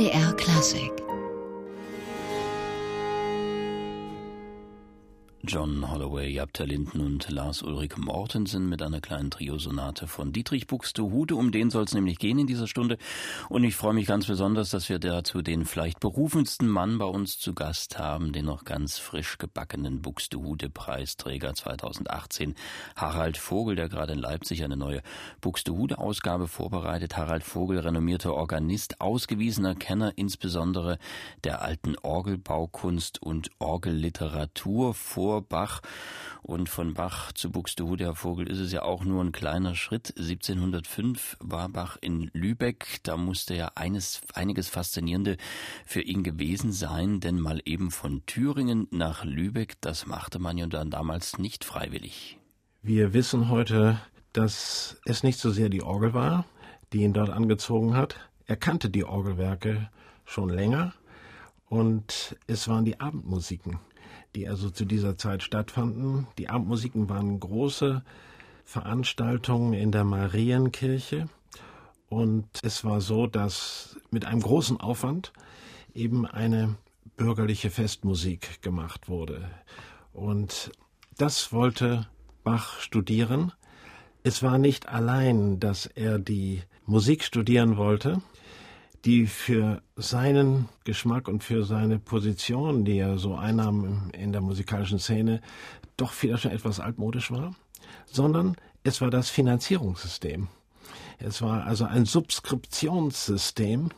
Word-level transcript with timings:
NDR 0.00 0.32
Klassik 0.32 0.99
John 5.50 5.90
Holloway, 5.90 6.28
Jabter 6.28 6.64
Linden 6.64 7.00
und 7.00 7.28
Lars 7.28 7.62
Ulrich 7.62 7.96
Mortensen 7.96 8.68
mit 8.68 8.82
einer 8.82 9.00
kleinen 9.00 9.32
Triosonate 9.32 10.06
von 10.06 10.30
Dietrich 10.30 10.68
Buxtehude. 10.68 11.34
Um 11.34 11.50
den 11.50 11.70
soll 11.70 11.82
es 11.82 11.92
nämlich 11.92 12.20
gehen 12.20 12.38
in 12.38 12.46
dieser 12.46 12.68
Stunde. 12.68 12.98
Und 13.48 13.64
ich 13.64 13.74
freue 13.74 13.94
mich 13.94 14.06
ganz 14.06 14.28
besonders, 14.28 14.70
dass 14.70 14.88
wir 14.88 15.00
dazu 15.00 15.42
den 15.42 15.64
vielleicht 15.64 15.98
berufensten 15.98 16.68
Mann 16.68 16.98
bei 16.98 17.06
uns 17.06 17.40
zu 17.40 17.52
Gast 17.52 17.98
haben, 17.98 18.32
den 18.32 18.44
noch 18.44 18.64
ganz 18.64 18.98
frisch 18.98 19.38
gebackenen 19.38 20.02
Buxtehude-Preisträger 20.02 21.52
2018, 21.52 22.54
Harald 22.94 23.36
Vogel, 23.36 23.74
der 23.74 23.88
gerade 23.88 24.12
in 24.12 24.20
Leipzig 24.20 24.62
eine 24.62 24.76
neue 24.76 25.02
Buxtehude-Ausgabe 25.40 26.46
vorbereitet. 26.46 27.16
Harald 27.16 27.42
Vogel, 27.42 27.80
renommierter 27.80 28.34
Organist, 28.34 29.00
ausgewiesener 29.00 29.74
Kenner 29.74 30.12
insbesondere 30.14 31.00
der 31.42 31.60
alten 31.62 31.96
Orgelbaukunst 31.98 33.20
und 33.20 33.50
Orgelliteratur 33.58 34.94
vor 34.94 35.39
Bach. 35.42 35.80
Und 36.42 36.68
von 36.68 36.94
Bach 36.94 37.32
zu 37.32 37.50
Buxtehude, 37.50 38.04
Herr 38.04 38.14
Vogel, 38.14 38.48
ist 38.48 38.58
es 38.58 38.72
ja 38.72 38.82
auch 38.82 39.04
nur 39.04 39.22
ein 39.22 39.32
kleiner 39.32 39.74
Schritt. 39.74 40.14
1705 40.16 41.36
war 41.40 41.68
Bach 41.68 41.98
in 42.00 42.30
Lübeck. 42.32 43.00
Da 43.02 43.16
musste 43.16 43.54
ja 43.54 43.72
eines, 43.74 44.22
einiges 44.34 44.68
Faszinierende 44.68 45.36
für 45.84 46.00
ihn 46.00 46.22
gewesen 46.22 46.72
sein, 46.72 47.20
denn 47.20 47.38
mal 47.38 47.60
eben 47.64 47.90
von 47.90 48.24
Thüringen 48.26 48.88
nach 48.90 49.24
Lübeck, 49.24 49.80
das 49.80 50.06
machte 50.06 50.38
man 50.38 50.58
ja 50.58 50.66
dann 50.66 50.90
damals 50.90 51.38
nicht 51.38 51.64
freiwillig. 51.64 52.38
Wir 52.82 53.12
wissen 53.12 53.50
heute, 53.50 54.00
dass 54.32 55.00
es 55.04 55.22
nicht 55.22 55.38
so 55.38 55.50
sehr 55.50 55.68
die 55.68 55.82
Orgel 55.82 56.14
war, 56.14 56.46
die 56.92 57.02
ihn 57.02 57.12
dort 57.12 57.30
angezogen 57.30 57.94
hat. 57.94 58.16
Er 58.46 58.56
kannte 58.56 58.90
die 58.90 59.04
Orgelwerke 59.04 59.90
schon 60.24 60.48
länger 60.48 60.94
und 61.68 62.36
es 62.46 62.68
waren 62.68 62.84
die 62.84 62.98
Abendmusiken, 62.98 63.78
die 64.34 64.48
also 64.48 64.70
zu 64.70 64.84
dieser 64.84 65.16
Zeit 65.16 65.42
stattfanden. 65.42 66.26
Die 66.38 66.48
Abendmusiken 66.48 67.08
waren 67.08 67.40
große 67.40 68.02
Veranstaltungen 68.64 69.72
in 69.72 69.92
der 69.92 70.04
Marienkirche. 70.04 71.28
Und 72.08 72.46
es 72.62 72.84
war 72.84 73.00
so, 73.00 73.26
dass 73.26 73.96
mit 74.10 74.24
einem 74.24 74.40
großen 74.40 74.80
Aufwand 74.80 75.32
eben 75.94 76.26
eine 76.26 76.76
bürgerliche 77.16 77.70
Festmusik 77.70 78.62
gemacht 78.62 79.08
wurde. 79.08 79.50
Und 80.12 80.72
das 81.18 81.52
wollte 81.52 82.08
Bach 82.44 82.80
studieren. 82.80 83.52
Es 84.22 84.42
war 84.42 84.58
nicht 84.58 84.88
allein, 84.88 85.60
dass 85.60 85.86
er 85.86 86.18
die 86.18 86.62
Musik 86.86 87.22
studieren 87.24 87.76
wollte, 87.76 88.22
die 89.04 89.26
für 89.26 89.82
seinen 89.96 90.68
Geschmack 90.84 91.28
und 91.28 91.42
für 91.42 91.64
seine 91.64 91.98
Position, 91.98 92.84
die 92.84 92.98
er 92.98 93.18
so 93.18 93.34
einnahm 93.34 94.10
in 94.12 94.32
der 94.32 94.40
musikalischen 94.40 94.98
Szene, 94.98 95.40
doch 95.96 96.12
vielleicht 96.12 96.42
schon 96.42 96.52
etwas 96.52 96.80
altmodisch 96.80 97.30
war, 97.30 97.54
sondern 98.06 98.56
es 98.82 99.00
war 99.00 99.10
das 99.10 99.30
Finanzierungssystem. 99.30 100.48
Es 101.18 101.42
war 101.42 101.66
also 101.66 101.84
ein 101.84 102.06
Subskriptionssystem. 102.06 103.90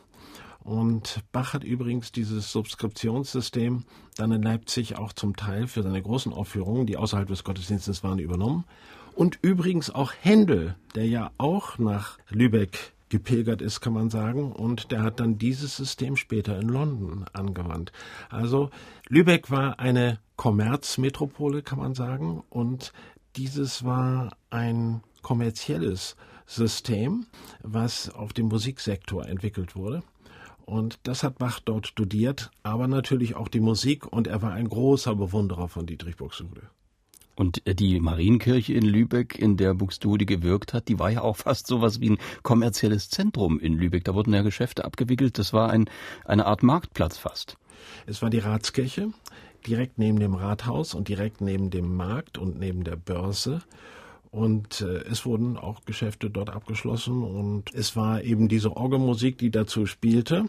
Und 0.59 1.19
Bach 1.33 1.53
hat 1.53 1.63
übrigens 1.63 2.11
dieses 2.13 2.51
Subskriptionssystem 2.51 3.83
dann 4.15 4.31
in 4.31 4.41
Leipzig 4.41 4.97
auch 4.97 5.11
zum 5.11 5.35
Teil 5.35 5.67
für 5.67 5.83
seine 5.83 6.01
großen 6.01 6.31
Aufführungen, 6.31 6.85
die 6.85 6.95
außerhalb 6.95 7.27
des 7.27 7.43
Gottesdienstes 7.43 8.03
waren, 8.03 8.19
übernommen. 8.19 8.63
Und 9.15 9.39
übrigens 9.41 9.89
auch 9.89 10.13
Händel, 10.21 10.75
der 10.95 11.05
ja 11.05 11.31
auch 11.37 11.77
nach 11.77 12.17
Lübeck 12.29 12.92
gepilgert 13.13 13.61
ist, 13.61 13.79
kann 13.79 13.93
man 13.93 14.09
sagen. 14.09 14.51
Und 14.51 14.91
der 14.91 15.03
hat 15.03 15.19
dann 15.19 15.37
dieses 15.37 15.77
System 15.77 16.17
später 16.17 16.59
in 16.59 16.67
London 16.67 17.25
angewandt. 17.31 17.91
Also 18.31 18.71
Lübeck 19.07 19.51
war 19.51 19.79
eine 19.79 20.19
Kommerzmetropole, 20.35 21.61
kann 21.61 21.77
man 21.77 21.93
sagen. 21.93 22.43
Und 22.49 22.91
dieses 23.35 23.85
war 23.85 24.35
ein 24.49 25.03
kommerzielles 25.21 26.15
System, 26.47 27.27
was 27.61 28.09
auf 28.09 28.33
dem 28.33 28.47
Musiksektor 28.47 29.27
entwickelt 29.27 29.75
wurde. 29.75 30.01
Und 30.65 30.99
das 31.03 31.21
hat 31.21 31.37
Bach 31.37 31.59
dort 31.59 31.85
studiert, 31.85 32.49
aber 32.63 32.87
natürlich 32.87 33.35
auch 33.35 33.47
die 33.47 33.59
Musik. 33.59 34.11
Und 34.11 34.25
er 34.25 34.41
war 34.41 34.53
ein 34.53 34.69
großer 34.69 35.13
Bewunderer 35.13 35.67
von 35.67 35.85
Dietrich 35.85 36.17
Buxtehude. 36.17 36.63
Und 37.35 37.65
äh, 37.65 37.75
die 37.75 37.99
Marienkirche 37.99 38.73
in 38.73 38.85
Lübeck, 38.85 39.37
in 39.37 39.57
der 39.57 39.73
Buxtehude 39.73 40.25
gewirkt 40.25 40.73
hat, 40.73 40.87
die 40.87 40.99
war 40.99 41.09
ja 41.09 41.21
auch 41.21 41.37
fast 41.37 41.67
sowas 41.67 41.99
wie 41.99 42.11
ein 42.11 42.17
kommerzielles 42.43 43.09
Zentrum 43.09 43.59
in 43.59 43.73
Lübeck. 43.73 44.03
Da 44.03 44.13
wurden 44.13 44.33
ja 44.33 44.41
Geschäfte 44.41 44.85
abgewickelt. 44.85 45.37
Das 45.37 45.53
war 45.53 45.69
ein, 45.69 45.89
eine 46.25 46.45
Art 46.45 46.63
Marktplatz 46.63 47.17
fast. 47.17 47.57
Es 48.05 48.21
war 48.21 48.29
die 48.29 48.39
Ratskirche, 48.39 49.09
direkt 49.65 49.97
neben 49.97 50.19
dem 50.19 50.35
Rathaus 50.35 50.93
und 50.93 51.07
direkt 51.07 51.41
neben 51.41 51.69
dem 51.69 51.95
Markt 51.95 52.37
und 52.37 52.59
neben 52.59 52.83
der 52.83 52.95
Börse. 52.95 53.61
Und 54.31 54.81
äh, 54.81 55.03
es 55.03 55.25
wurden 55.25 55.57
auch 55.57 55.85
Geschäfte 55.85 56.29
dort 56.29 56.49
abgeschlossen. 56.49 57.23
Und 57.23 57.73
es 57.73 57.95
war 57.95 58.23
eben 58.23 58.47
diese 58.47 58.75
Orgelmusik, 58.75 59.37
die 59.37 59.51
dazu 59.51 59.85
spielte. 59.85 60.45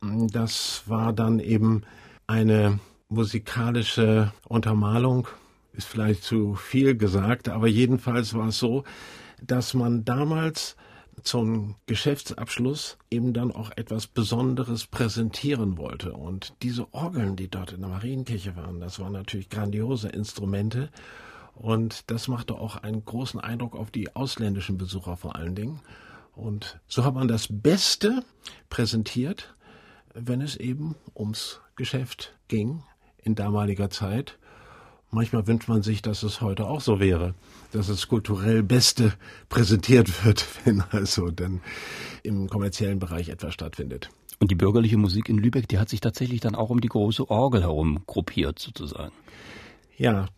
Das 0.00 0.82
war 0.86 1.12
dann 1.12 1.38
eben 1.38 1.82
eine 2.26 2.80
musikalische 3.08 4.32
Untermalung 4.48 5.28
ist 5.72 5.86
vielleicht 5.86 6.22
zu 6.22 6.54
viel 6.54 6.96
gesagt, 6.96 7.48
aber 7.48 7.66
jedenfalls 7.66 8.34
war 8.34 8.48
es 8.48 8.58
so, 8.58 8.84
dass 9.42 9.74
man 9.74 10.04
damals 10.04 10.76
zum 11.22 11.76
Geschäftsabschluss 11.86 12.98
eben 13.10 13.32
dann 13.32 13.52
auch 13.52 13.70
etwas 13.76 14.06
Besonderes 14.06 14.86
präsentieren 14.86 15.76
wollte. 15.76 16.12
Und 16.12 16.54
diese 16.62 16.92
Orgeln, 16.92 17.36
die 17.36 17.48
dort 17.48 17.72
in 17.72 17.80
der 17.80 17.90
Marienkirche 17.90 18.56
waren, 18.56 18.80
das 18.80 18.98
waren 18.98 19.12
natürlich 19.12 19.50
grandiose 19.50 20.08
Instrumente. 20.08 20.90
Und 21.54 22.10
das 22.10 22.28
machte 22.28 22.54
auch 22.54 22.76
einen 22.76 23.04
großen 23.04 23.38
Eindruck 23.38 23.76
auf 23.76 23.90
die 23.90 24.16
ausländischen 24.16 24.78
Besucher 24.78 25.16
vor 25.16 25.36
allen 25.36 25.54
Dingen. 25.54 25.80
Und 26.34 26.80
so 26.86 27.04
hat 27.04 27.14
man 27.14 27.28
das 27.28 27.46
Beste 27.50 28.24
präsentiert, 28.70 29.54
wenn 30.14 30.40
es 30.40 30.56
eben 30.56 30.96
ums 31.14 31.60
Geschäft 31.76 32.34
ging 32.48 32.82
in 33.18 33.34
damaliger 33.34 33.90
Zeit. 33.90 34.38
Manchmal 35.14 35.46
wünscht 35.46 35.68
man 35.68 35.82
sich, 35.82 36.00
dass 36.00 36.22
es 36.22 36.40
heute 36.40 36.66
auch 36.66 36.80
so 36.80 36.98
wäre, 36.98 37.34
dass 37.70 37.88
das 37.88 38.08
kulturell 38.08 38.62
Beste 38.62 39.12
präsentiert 39.50 40.24
wird, 40.24 40.46
wenn 40.64 40.82
also 40.90 41.30
dann 41.30 41.60
im 42.22 42.48
kommerziellen 42.48 42.98
Bereich 42.98 43.28
etwas 43.28 43.52
stattfindet. 43.52 44.08
Und 44.40 44.50
die 44.50 44.54
bürgerliche 44.54 44.96
Musik 44.96 45.28
in 45.28 45.36
Lübeck, 45.36 45.68
die 45.68 45.78
hat 45.78 45.90
sich 45.90 46.00
tatsächlich 46.00 46.40
dann 46.40 46.54
auch 46.54 46.70
um 46.70 46.80
die 46.80 46.88
große 46.88 47.28
Orgel 47.28 47.60
herum 47.60 48.02
gruppiert, 48.06 48.58
sozusagen. 48.58 49.12
Ja, 49.98 50.28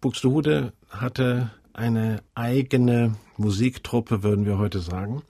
Buxtehude 0.00 0.72
hatte 0.88 1.50
eine 1.72 2.22
eigene 2.36 3.16
Musiktruppe, 3.36 4.22
würden 4.22 4.46
wir 4.46 4.56
heute 4.56 4.78
sagen. 4.78 5.22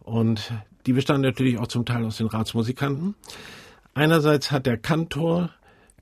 Und 0.00 0.52
die 0.84 0.92
bestand 0.92 1.22
natürlich 1.22 1.58
auch 1.58 1.68
zum 1.68 1.86
Teil 1.86 2.04
aus 2.04 2.18
den 2.18 2.26
Ratsmusikanten. 2.26 3.14
Einerseits 3.94 4.50
hat 4.50 4.66
der 4.66 4.76
Kantor 4.76 5.50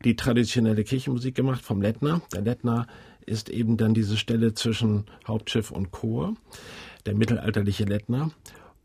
die 0.04 0.16
traditionelle 0.16 0.84
Kirchenmusik 0.84 1.34
gemacht 1.34 1.64
vom 1.64 1.80
Lettner. 1.80 2.20
Der 2.32 2.42
Lettner 2.42 2.86
ist 3.26 3.48
eben 3.48 3.76
dann 3.76 3.94
diese 3.94 4.16
Stelle 4.16 4.54
zwischen 4.54 5.04
Hauptschiff 5.26 5.70
und 5.70 5.90
Chor, 5.90 6.34
der 7.06 7.14
mittelalterliche 7.14 7.84
Lettner. 7.84 8.30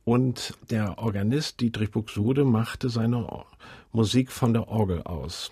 Und 0.06 0.54
der 0.70 0.98
Organist 0.98 1.60
Dietrich 1.60 1.92
Buxtehude 1.92 2.46
machte 2.46 2.90
seine 2.90 3.28
Musik 3.92 4.32
von 4.32 4.54
der 4.54 4.68
Orgel 4.70 5.04
aus. 5.04 5.52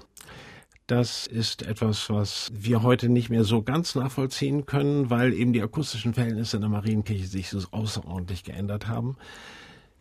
Das 0.88 1.28
ist 1.28 1.64
etwas, 1.64 2.10
was 2.10 2.50
wir 2.56 2.82
heute 2.82 3.10
nicht 3.10 3.30
mehr 3.30 3.44
so 3.44 3.62
ganz 3.62 3.94
nachvollziehen 3.96 4.66
können, 4.66 5.10
weil 5.10 5.34
eben 5.34 5.52
die 5.52 5.62
akustischen 5.62 6.14
Verhältnisse 6.14 6.58
in 6.58 6.62
der 6.62 6.70
Marienkirche 6.70 7.28
sich 7.28 7.50
so 7.50 7.60
außerordentlich 7.72 8.46
geändert 8.46 8.88
haben. 8.88 9.18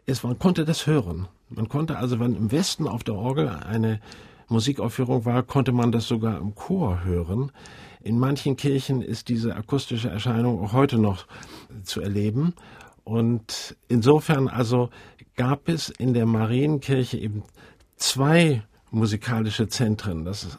Es, 0.06 0.22
man 0.22 0.38
konnte 0.38 0.64
das 0.64 0.86
hören. 0.86 1.26
Man 1.48 1.68
konnte 1.68 1.98
also, 1.98 2.20
wenn 2.20 2.36
im 2.36 2.52
Westen 2.52 2.86
auf 2.86 3.02
der 3.02 3.16
Orgel 3.16 3.48
eine 3.48 4.00
Musikaufführung 4.48 5.24
war, 5.24 5.42
konnte 5.42 5.72
man 5.72 5.92
das 5.92 6.06
sogar 6.06 6.38
im 6.38 6.54
Chor 6.54 7.04
hören. 7.04 7.52
In 8.00 8.18
manchen 8.18 8.56
Kirchen 8.56 9.02
ist 9.02 9.28
diese 9.28 9.56
akustische 9.56 10.08
Erscheinung 10.08 10.62
auch 10.62 10.72
heute 10.72 10.98
noch 10.98 11.26
zu 11.82 12.00
erleben. 12.00 12.54
Und 13.04 13.76
insofern 13.88 14.48
also 14.48 14.90
gab 15.36 15.68
es 15.68 15.90
in 15.90 16.14
der 16.14 16.26
Marienkirche 16.26 17.18
eben 17.18 17.42
zwei 17.96 18.62
musikalische 18.90 19.68
Zentren. 19.68 20.24
Das 20.24 20.58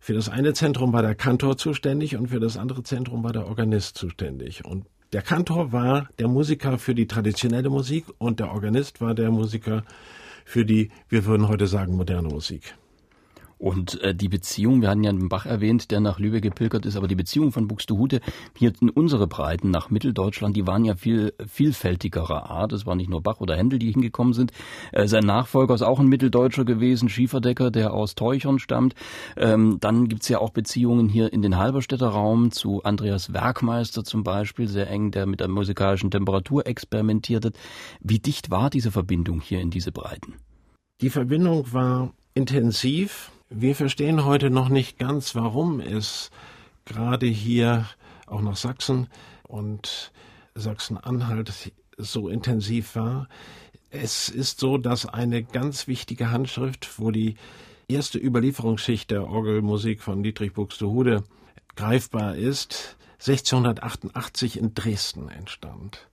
für 0.00 0.14
das 0.14 0.28
eine 0.28 0.54
Zentrum 0.54 0.92
war 0.92 1.02
der 1.02 1.16
Kantor 1.16 1.56
zuständig 1.56 2.16
und 2.16 2.28
für 2.28 2.38
das 2.38 2.56
andere 2.56 2.84
Zentrum 2.84 3.24
war 3.24 3.32
der 3.32 3.46
Organist 3.48 3.98
zuständig. 3.98 4.64
Und 4.64 4.86
der 5.12 5.22
Kantor 5.22 5.72
war 5.72 6.08
der 6.18 6.28
Musiker 6.28 6.78
für 6.78 6.94
die 6.94 7.06
traditionelle 7.06 7.70
Musik 7.70 8.04
und 8.18 8.38
der 8.38 8.52
Organist 8.52 9.00
war 9.00 9.14
der 9.14 9.30
Musiker 9.30 9.82
für 10.44 10.64
die, 10.64 10.90
wir 11.08 11.24
würden 11.24 11.48
heute 11.48 11.66
sagen, 11.66 11.96
moderne 11.96 12.28
Musik. 12.28 12.76
Und 13.58 14.00
äh, 14.02 14.14
die 14.14 14.28
Beziehung, 14.28 14.82
wir 14.82 14.90
hatten 14.90 15.02
ja 15.02 15.10
einen 15.10 15.28
Bach 15.28 15.46
erwähnt, 15.46 15.90
der 15.90 16.00
nach 16.00 16.18
Lübeck 16.18 16.42
gepilgert 16.42 16.84
ist, 16.84 16.96
aber 16.96 17.08
die 17.08 17.14
Beziehung 17.14 17.52
von 17.52 17.68
Buxtehude 17.68 18.20
hier 18.54 18.72
in 18.80 18.90
unsere 18.90 19.26
Breiten 19.26 19.70
nach 19.70 19.88
Mitteldeutschland, 19.88 20.54
die 20.56 20.66
waren 20.66 20.84
ja 20.84 20.94
viel 20.94 21.32
vielfältigerer 21.46 22.50
Art. 22.50 22.72
Es 22.72 22.84
war 22.84 22.94
nicht 22.96 23.08
nur 23.08 23.22
Bach 23.22 23.40
oder 23.40 23.56
Händel, 23.56 23.78
die 23.78 23.90
hingekommen 23.90 24.34
sind. 24.34 24.52
Äh, 24.92 25.08
sein 25.08 25.24
Nachfolger 25.24 25.74
ist 25.74 25.82
auch 25.82 25.98
ein 25.98 26.06
Mitteldeutscher 26.06 26.64
gewesen, 26.64 27.08
Schieferdecker, 27.08 27.70
der 27.70 27.94
aus 27.94 28.14
Teuchern 28.14 28.58
stammt. 28.58 28.94
Ähm, 29.36 29.78
dann 29.80 30.08
gibt's 30.08 30.28
ja 30.28 30.38
auch 30.38 30.50
Beziehungen 30.50 31.08
hier 31.08 31.32
in 31.32 31.40
den 31.40 31.56
Halberstädter 31.56 32.08
Raum 32.08 32.50
zu 32.50 32.82
Andreas 32.82 33.32
Werkmeister 33.32 34.04
zum 34.04 34.22
Beispiel, 34.22 34.68
sehr 34.68 34.90
eng, 34.90 35.12
der 35.12 35.26
mit 35.26 35.40
der 35.40 35.48
musikalischen 35.48 36.10
Temperatur 36.10 36.66
experimentiert 36.66 37.46
hat. 37.46 37.54
Wie 38.00 38.18
dicht 38.18 38.50
war 38.50 38.68
diese 38.68 38.90
Verbindung 38.90 39.40
hier 39.40 39.60
in 39.60 39.70
diese 39.70 39.92
Breiten? 39.92 40.34
Die 41.00 41.10
Verbindung 41.10 41.72
war 41.72 42.12
intensiv 42.34 43.30
wir 43.50 43.74
verstehen 43.74 44.24
heute 44.24 44.50
noch 44.50 44.68
nicht 44.68 44.98
ganz, 44.98 45.34
warum 45.34 45.80
es 45.80 46.30
gerade 46.84 47.26
hier 47.26 47.86
auch 48.26 48.42
nach 48.42 48.56
Sachsen 48.56 49.08
und 49.44 50.12
Sachsen-Anhalt 50.54 51.72
so 51.96 52.28
intensiv 52.28 52.96
war. 52.96 53.28
Es 53.90 54.28
ist 54.28 54.58
so, 54.58 54.78
dass 54.78 55.06
eine 55.06 55.42
ganz 55.42 55.86
wichtige 55.86 56.30
Handschrift, 56.30 56.98
wo 56.98 57.10
die 57.10 57.36
erste 57.88 58.18
Überlieferungsschicht 58.18 59.10
der 59.10 59.28
Orgelmusik 59.28 60.02
von 60.02 60.22
Dietrich 60.22 60.52
Buxtehude 60.52 61.22
greifbar 61.76 62.34
ist, 62.36 62.96
1688 63.20 64.58
in 64.58 64.74
Dresden 64.74 65.28
entstand. 65.28 66.08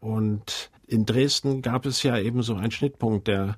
Und 0.00 0.70
in 0.86 1.06
Dresden 1.06 1.60
gab 1.60 1.86
es 1.86 2.02
ja 2.02 2.18
eben 2.18 2.42
so 2.42 2.54
einen 2.54 2.70
Schnittpunkt 2.70 3.26
der 3.26 3.56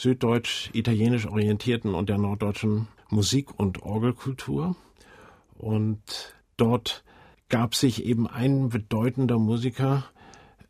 süddeutsch-italienisch 0.00 1.26
orientierten 1.26 1.94
und 1.94 2.08
der 2.08 2.18
norddeutschen 2.18 2.88
Musik- 3.10 3.58
und 3.58 3.82
Orgelkultur. 3.82 4.74
Und 5.58 6.34
dort 6.56 7.04
gab 7.50 7.74
sich 7.74 8.04
eben 8.04 8.26
ein 8.26 8.70
bedeutender 8.70 9.38
Musiker 9.38 10.04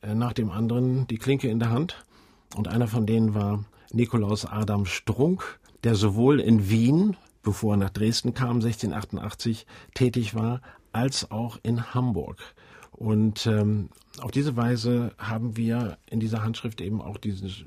äh, 0.03 0.15
nach 0.15 0.33
dem 0.33 0.51
anderen 0.51 1.07
die 1.07 1.19
Klinke 1.19 1.49
in 1.49 1.61
der 1.61 1.71
Hand. 1.71 2.05
Und 2.57 2.67
einer 2.67 2.89
von 2.89 3.07
denen 3.07 3.35
war 3.35 3.65
Nikolaus 3.93 4.45
Adam 4.45 4.85
Strunk, 4.85 5.61
der 5.85 5.95
sowohl 5.95 6.41
in 6.41 6.69
Wien, 6.69 7.17
bevor 7.43 7.75
er 7.75 7.79
nach 7.79 7.91
Dresden 7.91 8.35
kam, 8.35 8.57
1688 8.57 9.67
tätig 9.95 10.35
war, 10.35 10.61
als 10.93 11.31
auch 11.31 11.59
in 11.63 11.95
Hamburg. 11.95 12.39
Und 12.91 13.47
ähm, 13.47 13.91
auf 14.21 14.33
diese 14.33 14.57
Weise 14.57 15.15
haben 15.19 15.57
wir 15.57 15.99
in 16.11 16.19
dieser 16.19 16.43
Handschrift 16.43 16.81
eben 16.81 17.01
auch 17.01 17.17
dieses 17.17 17.65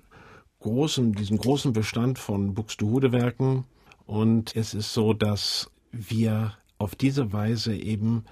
großen, 0.64 1.14
diesen 1.14 1.38
großen 1.38 1.74
Bestand 1.74 2.18
von 2.18 2.54
Buxtehude-Werken. 2.56 3.66
Und 4.08 4.56
es 4.56 4.74
ist 4.74 4.94
so, 4.94 5.14
dass 5.14 5.70
wir 5.92 6.54
auf 6.78 6.96
diese 6.96 7.32
Weise 7.32 7.76
eben 7.76 8.26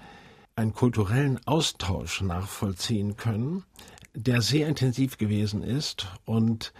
einen 0.56 0.74
kulturellen 0.74 1.38
Austausch 1.46 2.20
nachvollziehen 2.20 3.16
können, 3.16 3.62
der 4.14 4.42
sehr 4.42 4.66
intensiv 4.68 5.16
gewesen 5.16 5.62
ist. 5.62 6.08
Und 6.24 6.72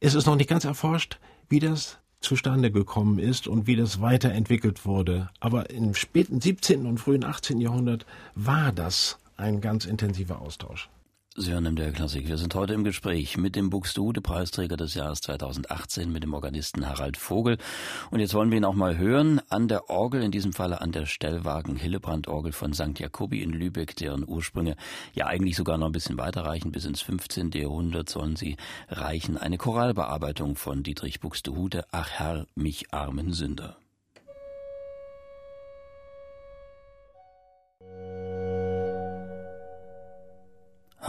es 0.00 0.14
ist 0.14 0.26
noch 0.26 0.36
nicht 0.36 0.50
ganz 0.50 0.64
erforscht, 0.64 1.18
wie 1.48 1.60
das 1.60 1.98
zustande 2.20 2.70
gekommen 2.70 3.18
ist 3.18 3.46
und 3.46 3.66
wie 3.66 3.76
das 3.76 4.00
weiterentwickelt 4.00 4.86
wurde. 4.86 5.30
Aber 5.40 5.70
im 5.70 5.94
späten 5.94 6.40
17. 6.40 6.86
und 6.86 6.98
frühen 6.98 7.24
18. 7.24 7.60
Jahrhundert 7.60 8.06
war 8.34 8.72
das 8.72 9.18
ein 9.36 9.60
ganz 9.60 9.84
intensiver 9.84 10.40
Austausch. 10.40 10.88
Sie 11.34 11.50
hören 11.50 11.74
der 11.76 11.92
Klassik. 11.92 12.28
Wir 12.28 12.36
sind 12.36 12.54
heute 12.54 12.74
im 12.74 12.84
Gespräch 12.84 13.38
mit 13.38 13.56
dem 13.56 13.70
Buxtehude-Preisträger 13.70 14.76
des 14.76 14.92
Jahres 14.92 15.22
2018, 15.22 16.12
mit 16.12 16.24
dem 16.24 16.34
Organisten 16.34 16.86
Harald 16.86 17.16
Vogel. 17.16 17.56
Und 18.10 18.20
jetzt 18.20 18.34
wollen 18.34 18.50
wir 18.50 18.58
ihn 18.58 18.66
auch 18.66 18.74
mal 18.74 18.98
hören 18.98 19.40
an 19.48 19.66
der 19.66 19.88
Orgel, 19.88 20.22
in 20.22 20.30
diesem 20.30 20.52
Falle 20.52 20.82
an 20.82 20.92
der 20.92 21.06
Stellwagen-Hillebrand-Orgel 21.06 22.52
von 22.52 22.74
St. 22.74 22.98
Jakobi 22.98 23.42
in 23.42 23.50
Lübeck, 23.50 23.96
deren 23.96 24.28
Ursprünge 24.28 24.76
ja 25.14 25.26
eigentlich 25.26 25.56
sogar 25.56 25.78
noch 25.78 25.86
ein 25.86 25.92
bisschen 25.92 26.18
weiter 26.18 26.44
reichen. 26.44 26.70
Bis 26.70 26.84
ins 26.84 27.00
15. 27.00 27.52
Jahrhundert 27.52 28.10
sollen 28.10 28.36
sie 28.36 28.58
reichen. 28.90 29.38
Eine 29.38 29.56
Choralbearbeitung 29.56 30.56
von 30.56 30.82
Dietrich 30.82 31.20
Buxtehude. 31.20 31.86
Ach 31.92 32.10
Herr, 32.10 32.46
mich 32.56 32.92
armen 32.92 33.32
Sünder. 33.32 33.78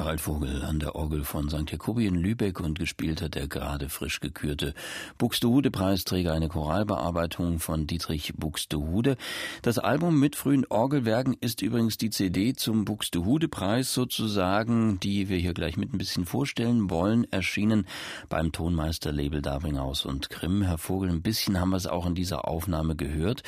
Harald 0.04 0.20
Vogel 0.20 0.66
an 0.66 0.80
der 0.80 0.96
Orgel 0.96 1.24
von 1.24 1.50
St. 1.50 1.72
Jakobi 1.72 2.08
in 2.08 2.16
Lübeck 2.16 2.60
und 2.60 2.78
gespielt 2.78 3.22
hat 3.22 3.36
der 3.36 3.48
gerade 3.48 3.88
frisch 3.88 4.20
gekürte 4.20 4.74
Buxtehude-Preisträger, 5.18 6.34
eine 6.34 6.50
Choralbearbeitung 6.50 7.60
von 7.60 7.88
Dietrich 7.88 8.34
Buxtehude. 8.36 9.16
Das 9.62 9.80
Album 9.80 10.20
mit 10.20 10.36
frühen 10.36 10.66
Orgelwerken 10.68 11.38
ist 11.40 11.62
übrigens 11.62 11.96
die 11.98 12.10
CD 12.10 12.52
zum 12.52 12.84
Buxtehude-Preis 12.84 13.94
sozusagen, 13.94 15.00
die 15.00 15.30
wir 15.30 15.38
hier 15.38 15.54
gleich 15.54 15.78
mit 15.78 15.94
ein 15.94 15.98
bisschen 15.98 16.26
vorstellen 16.26 16.90
wollen, 16.90 17.26
erschienen 17.32 17.88
beim 18.28 18.52
Tonmeister-Label 18.52 19.42
Darwinghaus 19.42 20.06
und 20.06 20.30
Grimm. 20.30 20.64
Herr 20.64 20.80
Vogel, 20.80 21.12
ein 21.12 21.22
bisschen 21.22 21.62
haben 21.62 21.70
wir 21.70 21.78
es 21.78 21.88
auch 21.88 22.06
in 22.06 22.14
dieser 22.14 22.46
Aufnahme 22.46 22.98
gehört. 22.98 23.44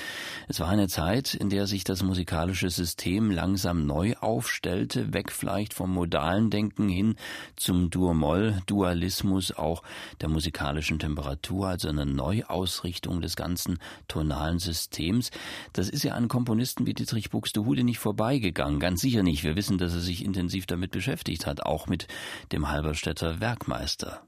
Es 0.48 0.62
war 0.62 0.70
eine 0.70 0.88
Zeit, 0.88 1.34
in 1.34 1.50
der 1.50 1.68
sich 1.68 1.84
das 1.84 2.02
musikalische 2.02 2.70
System 2.70 3.30
langsam 3.30 3.86
neu 3.86 4.14
aufstellte, 4.22 5.14
weg 5.14 5.34
vielleicht 5.34 5.74
vom 5.74 5.92
modalen 5.92 6.45
Zahlendenken 6.46 6.90
hin 6.90 7.16
zum 7.56 7.90
Dur-Moll-Dualismus 7.90 9.52
auch 9.52 9.82
der 10.22 10.30
musikalischen 10.30 11.00
Temperatur, 11.00 11.68
also 11.68 11.90
eine 11.90 12.06
Neuausrichtung 12.06 13.22
des 13.22 13.36
ganzen 13.36 13.80
tonalen 14.08 14.60
Systems. 14.60 15.32
Das 15.74 15.90
ist 15.90 16.04
ja 16.04 16.14
an 16.14 16.28
Komponisten 16.28 16.86
wie 16.86 16.94
Dietrich 16.94 17.32
Buxtehude 17.32 17.84
nicht 17.84 18.00
vorbeigegangen, 18.00 18.80
ganz 18.80 19.02
sicher 19.02 19.24
nicht. 19.24 19.44
Wir 19.44 19.56
wissen, 19.56 19.78
dass 19.78 19.94
er 19.94 20.02
sich 20.02 20.24
intensiv 20.24 20.66
damit 20.66 20.92
beschäftigt 20.92 21.48
hat, 21.48 21.64
auch 21.64 21.88
mit 21.88 22.08
dem 22.52 22.70
Halberstädter 22.70 23.40
Werkmeister. 23.40 24.22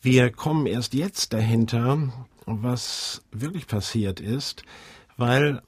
Wir 0.00 0.30
kommen 0.30 0.66
erst 0.66 0.94
jetzt 0.94 1.32
dahinter, 1.32 2.12
was 2.46 3.22
wirklich 3.32 3.66
passiert 3.66 4.20
ist, 4.20 4.62
weil 5.16 5.62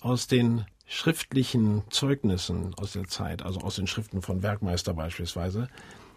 aus 0.00 0.26
den 0.26 0.64
schriftlichen 0.86 1.82
Zeugnissen 1.90 2.74
aus 2.74 2.92
der 2.92 3.06
Zeit, 3.08 3.42
also 3.42 3.60
aus 3.60 3.76
den 3.76 3.86
Schriften 3.86 4.22
von 4.22 4.42
Werkmeister 4.42 4.94
beispielsweise, 4.94 5.68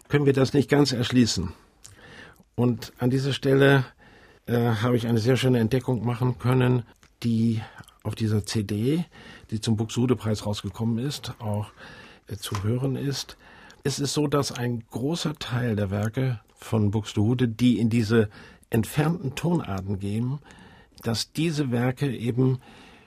können 0.08 0.26
wir 0.26 0.32
das 0.32 0.54
nicht 0.54 0.70
ganz 0.70 0.92
erschließen. 0.92 1.52
Und 2.54 2.92
an 2.98 3.10
dieser 3.10 3.32
Stelle 3.32 3.84
äh, 4.46 4.54
habe 4.56 4.96
ich 4.96 5.06
eine 5.06 5.18
sehr 5.18 5.36
schöne 5.36 5.58
Entdeckung 5.58 6.04
machen 6.04 6.38
können, 6.38 6.84
die 7.22 7.60
auf 8.02 8.14
dieser 8.14 8.44
CD, 8.46 9.04
die 9.50 9.60
zum 9.60 9.76
Buxtehude-Preis 9.76 10.46
rausgekommen 10.46 10.98
ist, 10.98 11.34
auch 11.40 11.70
äh, 12.28 12.36
zu 12.36 12.62
hören 12.62 12.96
ist. 12.96 13.36
Es 13.82 13.98
ist 13.98 14.12
so, 14.12 14.26
dass 14.26 14.52
ein 14.52 14.84
großer 14.90 15.34
Teil 15.38 15.74
der 15.76 15.90
Werke 15.90 16.40
von 16.54 16.90
Buxtehude, 16.90 17.48
die 17.48 17.78
in 17.78 17.90
diese 17.90 18.28
entfernten 18.68 19.34
Tonarten 19.34 19.98
gehen, 19.98 20.38
dass 21.02 21.32
diese 21.32 21.70
Werke 21.70 22.14
eben 22.14 22.60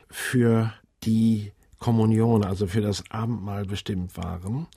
für 0.10 0.74
die 1.06 1.52
Kommunion, 1.80 2.44
also 2.44 2.68
für 2.68 2.82
das 2.82 3.04
Abendmahl 3.10 3.66
bestimmt 3.66 4.18
waren. 4.18 4.68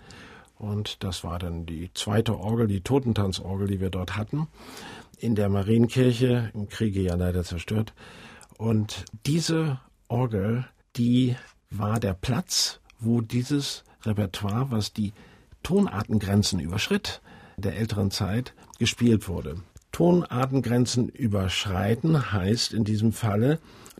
Und 0.59 1.04
das 1.04 1.23
war 1.23 1.38
dann 1.38 1.66
die 1.66 1.90
zweite 1.95 2.38
Orgel, 2.38 2.66
die 2.66 2.80
Totentanzorgel, 2.80 3.68
die 3.68 3.80
wir 3.80 3.90
dort 3.90 4.16
hatten, 4.16 4.49
in 5.18 5.35
der 5.35 5.49
Marienkirche, 5.49 6.50
im 6.54 6.68
Kriege 6.68 7.00
ja 7.00 7.14
leider 7.14 7.45
zerstört. 7.45 7.95
Und 8.59 9.04
diese 9.26 9.80
Orgel, 10.09 10.66
die 10.97 11.37
war 11.71 12.00
der 12.00 12.14
Platz, 12.14 12.80
wo 12.99 13.21
dieses 13.21 13.85
Repertoire, 14.02 14.71
was 14.71 14.92
die 14.92 15.12
Tonartengrenzen 15.62 16.59
überschritt, 16.61 17.21
der 17.56 17.76
älteren 17.76 18.11
Zeit, 18.11 18.54
gespielt 18.78 19.28
wurde. 19.28 19.56
Tonartengrenzen 19.92 21.09
überschreiten 21.09 22.33
heißt 22.33 22.73
in 22.73 22.85
diesem 22.85 23.12
Falle, 23.12 23.59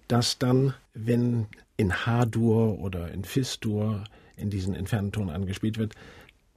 dass 0.09 0.39
dann, 0.39 0.75
wenn 0.95 1.47
in 1.77 2.07
H-Dur 2.07 2.79
oder 2.79 3.11
in 3.11 3.25
Fis-Dur 3.25 4.05
in 4.37 4.51
diesen 4.51 4.75
entfernten 4.75 5.13
Ton 5.13 5.31
angespielt 5.31 5.79
wird, 5.79 5.95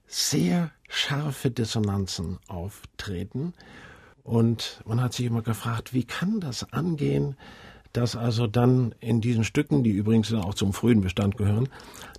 sehr 0.06 0.70
scharfe 0.88 1.50
Dissonanzen 1.50 2.38
auftreten. 2.48 3.54
Und 4.22 4.82
man 4.86 5.00
hat 5.00 5.14
sich 5.14 5.26
immer 5.26 5.42
gefragt, 5.42 5.94
wie 5.94 6.04
kann 6.04 6.40
das 6.40 6.72
angehen, 6.72 7.36
dass 7.92 8.16
also 8.16 8.46
dann 8.46 8.94
in 9.00 9.20
diesen 9.20 9.44
Stücken, 9.44 9.82
die 9.82 9.90
übrigens 9.90 10.32
auch 10.32 10.54
zum 10.54 10.72
frühen 10.72 11.00
Bestand 11.00 11.36
gehören, 11.36 11.68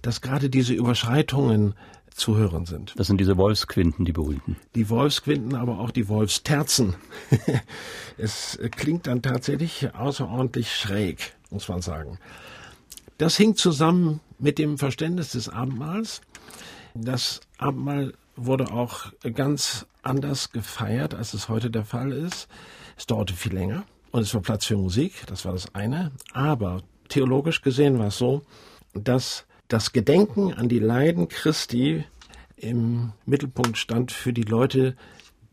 dass 0.01 0.21
gerade 0.21 0.49
diese 0.49 0.73
Überschreitungen 0.73 1.75
zu 2.13 2.37
hören 2.37 2.65
sind. 2.65 2.93
Das 2.97 3.07
sind 3.07 3.19
diese 3.19 3.37
Wolfsquinten, 3.37 4.05
die 4.05 4.11
berühmten. 4.11 4.57
Die 4.75 4.89
Wolfsquinten, 4.89 5.55
aber 5.55 5.79
auch 5.79 5.91
die 5.91 6.07
Wolfsterzen. 6.07 6.95
es 8.17 8.59
klingt 8.71 9.07
dann 9.07 9.21
tatsächlich 9.21 9.93
außerordentlich 9.95 10.73
schräg, 10.73 11.33
muss 11.49 11.67
man 11.67 11.81
sagen. 11.81 12.19
Das 13.17 13.37
hing 13.37 13.55
zusammen 13.55 14.19
mit 14.39 14.57
dem 14.57 14.77
Verständnis 14.77 15.31
des 15.31 15.49
Abendmahls. 15.49 16.21
Das 16.93 17.41
Abendmahl 17.57 18.13
wurde 18.35 18.71
auch 18.71 19.11
ganz 19.33 19.85
anders 20.03 20.51
gefeiert, 20.51 21.13
als 21.13 21.33
es 21.33 21.47
heute 21.47 21.69
der 21.69 21.85
Fall 21.85 22.11
ist. 22.11 22.47
Es 22.97 23.05
dauerte 23.05 23.33
viel 23.33 23.53
länger. 23.53 23.83
und 24.11 24.21
es 24.21 24.33
war 24.33 24.41
Platz 24.41 24.65
für 24.65 24.75
Musik, 24.75 25.23
das 25.27 25.45
war 25.45 25.53
das 25.53 25.73
eine. 25.73 26.11
Aber 26.33 26.81
theologisch 27.07 27.61
gesehen 27.61 27.97
war 27.99 28.07
es 28.07 28.17
so, 28.17 28.41
dass 28.93 29.45
das 29.71 29.93
Gedenken 29.93 30.53
an 30.53 30.67
die 30.67 30.79
Leiden 30.79 31.29
Christi 31.29 32.03
im 32.57 33.13
Mittelpunkt 33.25 33.77
stand 33.77 34.11
für 34.11 34.33
die 34.33 34.43
Leute, 34.43 34.97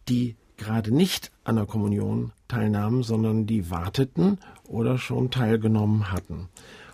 die 0.08 0.34
gerade 0.56 0.92
nicht 0.92 1.30
an 1.44 1.54
der 1.54 1.66
Kommunion 1.66 2.32
teilnahmen, 2.48 3.04
sondern 3.04 3.46
die 3.46 3.70
warteten 3.70 4.38
oder 4.66 4.98
schon 4.98 5.30
teilgenommen 5.30 6.10
hatten. 6.10 6.48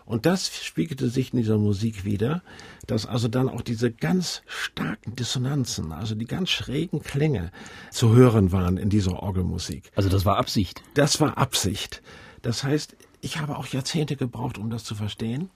Und 0.05 0.27
das 0.27 0.55
spiegelte 0.55 1.09
sich 1.09 1.33
in 1.33 1.39
dieser 1.39 1.57
Musik 1.57 2.05
wieder, 2.05 2.43
dass 2.87 3.07
also 3.07 3.29
dann 3.29 3.49
auch 3.49 3.63
diese 3.63 3.91
ganz 3.91 4.43
starken 4.45 5.17
Dissonanzen, 5.17 5.93
also 5.93 6.15
die 6.15 6.27
ganz 6.27 6.51
schrägen 6.51 7.03
Klänge 7.03 7.53
zu 7.91 8.15
hören 8.15 8.53
waren 8.53 8.77
in 8.77 8.91
dieser 8.91 9.23
Orgelmusik. 9.23 9.91
Also 9.97 10.11
das 10.11 10.27
war 10.27 10.37
Absicht. 10.37 10.83
Das 10.93 11.23
war 11.23 11.39
Absicht. 11.39 12.03
Das 12.43 12.65
heißt, 12.65 12.95
ich 13.23 13.39
habe 13.39 13.57
auch 13.57 13.69
Jahrzehnte 13.69 14.17
gebraucht, 14.17 14.59
um 14.59 14.69
das 14.69 14.85
zu 14.85 14.95
verstehen, 14.95 15.49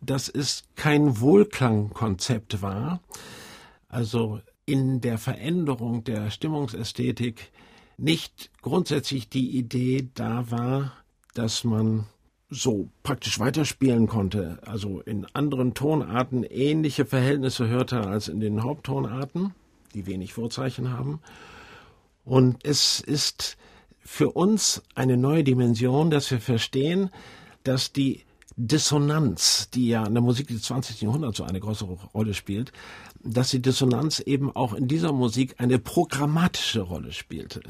dass 0.00 0.28
es 0.28 0.64
kein 0.76 1.20
Wohlklangkonzept 1.20 2.62
war. 2.62 3.00
Also 3.88 4.40
in 4.66 5.00
der 5.00 5.18
Veränderung 5.18 6.04
der 6.04 6.30
Stimmungsästhetik 6.30 7.50
nicht 7.96 8.50
grundsätzlich 8.62 9.28
die 9.28 9.56
Idee 9.56 10.08
da 10.14 10.50
war, 10.50 10.92
dass 11.34 11.64
man 11.64 12.06
so 12.48 12.88
praktisch 13.02 13.38
weiterspielen 13.38 14.08
konnte, 14.08 14.58
also 14.66 15.00
in 15.00 15.26
anderen 15.34 15.74
Tonarten 15.74 16.42
ähnliche 16.42 17.06
Verhältnisse 17.06 17.68
hörte 17.68 18.06
als 18.06 18.28
in 18.28 18.40
den 18.40 18.62
Haupttonarten, 18.64 19.54
die 19.94 20.06
wenig 20.06 20.32
Vorzeichen 20.32 20.90
haben. 20.90 21.20
Und 22.24 22.64
es 22.64 23.00
ist 23.00 23.56
für 24.00 24.30
uns 24.32 24.82
eine 24.94 25.16
neue 25.16 25.44
Dimension, 25.44 26.10
dass 26.10 26.30
wir 26.30 26.40
verstehen, 26.40 27.10
dass 27.62 27.92
die 27.92 28.22
Dissonanz, 28.66 29.70
die 29.70 29.88
ja 29.88 30.04
in 30.06 30.14
der 30.14 30.22
Musik 30.22 30.48
des 30.48 30.62
20. 30.62 31.02
Jahrhunderts 31.02 31.38
so 31.38 31.44
eine 31.44 31.60
große 31.60 31.84
Rolle 31.84 32.34
spielt, 32.34 32.72
dass 33.22 33.50
die 33.50 33.62
Dissonanz 33.62 34.20
eben 34.20 34.54
auch 34.54 34.74
in 34.74 34.88
dieser 34.88 35.12
Musik 35.12 35.54
eine 35.58 35.78
programmatische 35.78 36.80
Rolle 36.80 37.12
spielte. 37.12 37.60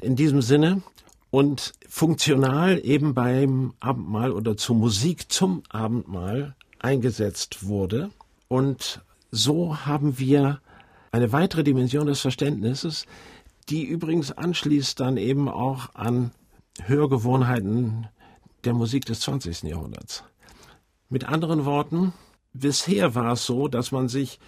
In 0.00 0.16
diesem 0.16 0.42
Sinne, 0.42 0.82
und 1.30 1.74
funktional 1.88 2.80
eben 2.84 3.14
beim 3.14 3.74
Abendmahl 3.80 4.32
oder 4.32 4.56
zur 4.56 4.76
Musik 4.76 5.30
zum 5.30 5.62
Abendmahl 5.68 6.54
eingesetzt 6.78 7.66
wurde. 7.66 8.10
Und 8.48 9.02
so 9.30 9.84
haben 9.84 10.18
wir 10.18 10.60
eine 11.12 11.32
weitere 11.32 11.64
Dimension 11.64 12.06
des 12.06 12.20
Verständnisses, 12.20 13.04
die 13.68 13.84
übrigens 13.84 14.32
anschließt 14.32 14.98
dann 15.00 15.16
eben 15.16 15.48
auch 15.48 15.94
an 15.94 16.30
Hörgewohnheiten 16.82 18.08
der 18.64 18.74
Musik 18.74 19.04
des 19.04 19.20
20. 19.20 19.62
Jahrhunderts. 19.64 20.24
Mit 21.08 21.24
anderen 21.24 21.64
Worten, 21.64 22.12
bisher 22.52 23.14
war 23.14 23.32
es 23.32 23.46
so, 23.46 23.68
dass 23.68 23.92
man 23.92 24.08
sich 24.08 24.38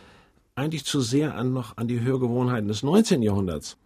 eigentlich 0.55 0.85
zu 0.85 1.01
sehr 1.01 1.35
an, 1.35 1.53
noch 1.53 1.77
an 1.77 1.89
die 1.89 2.01
Hörgewohnheiten 2.01 2.69
des 2.69 2.83
19. 2.83 3.23
Jahrhunderts 3.23 3.77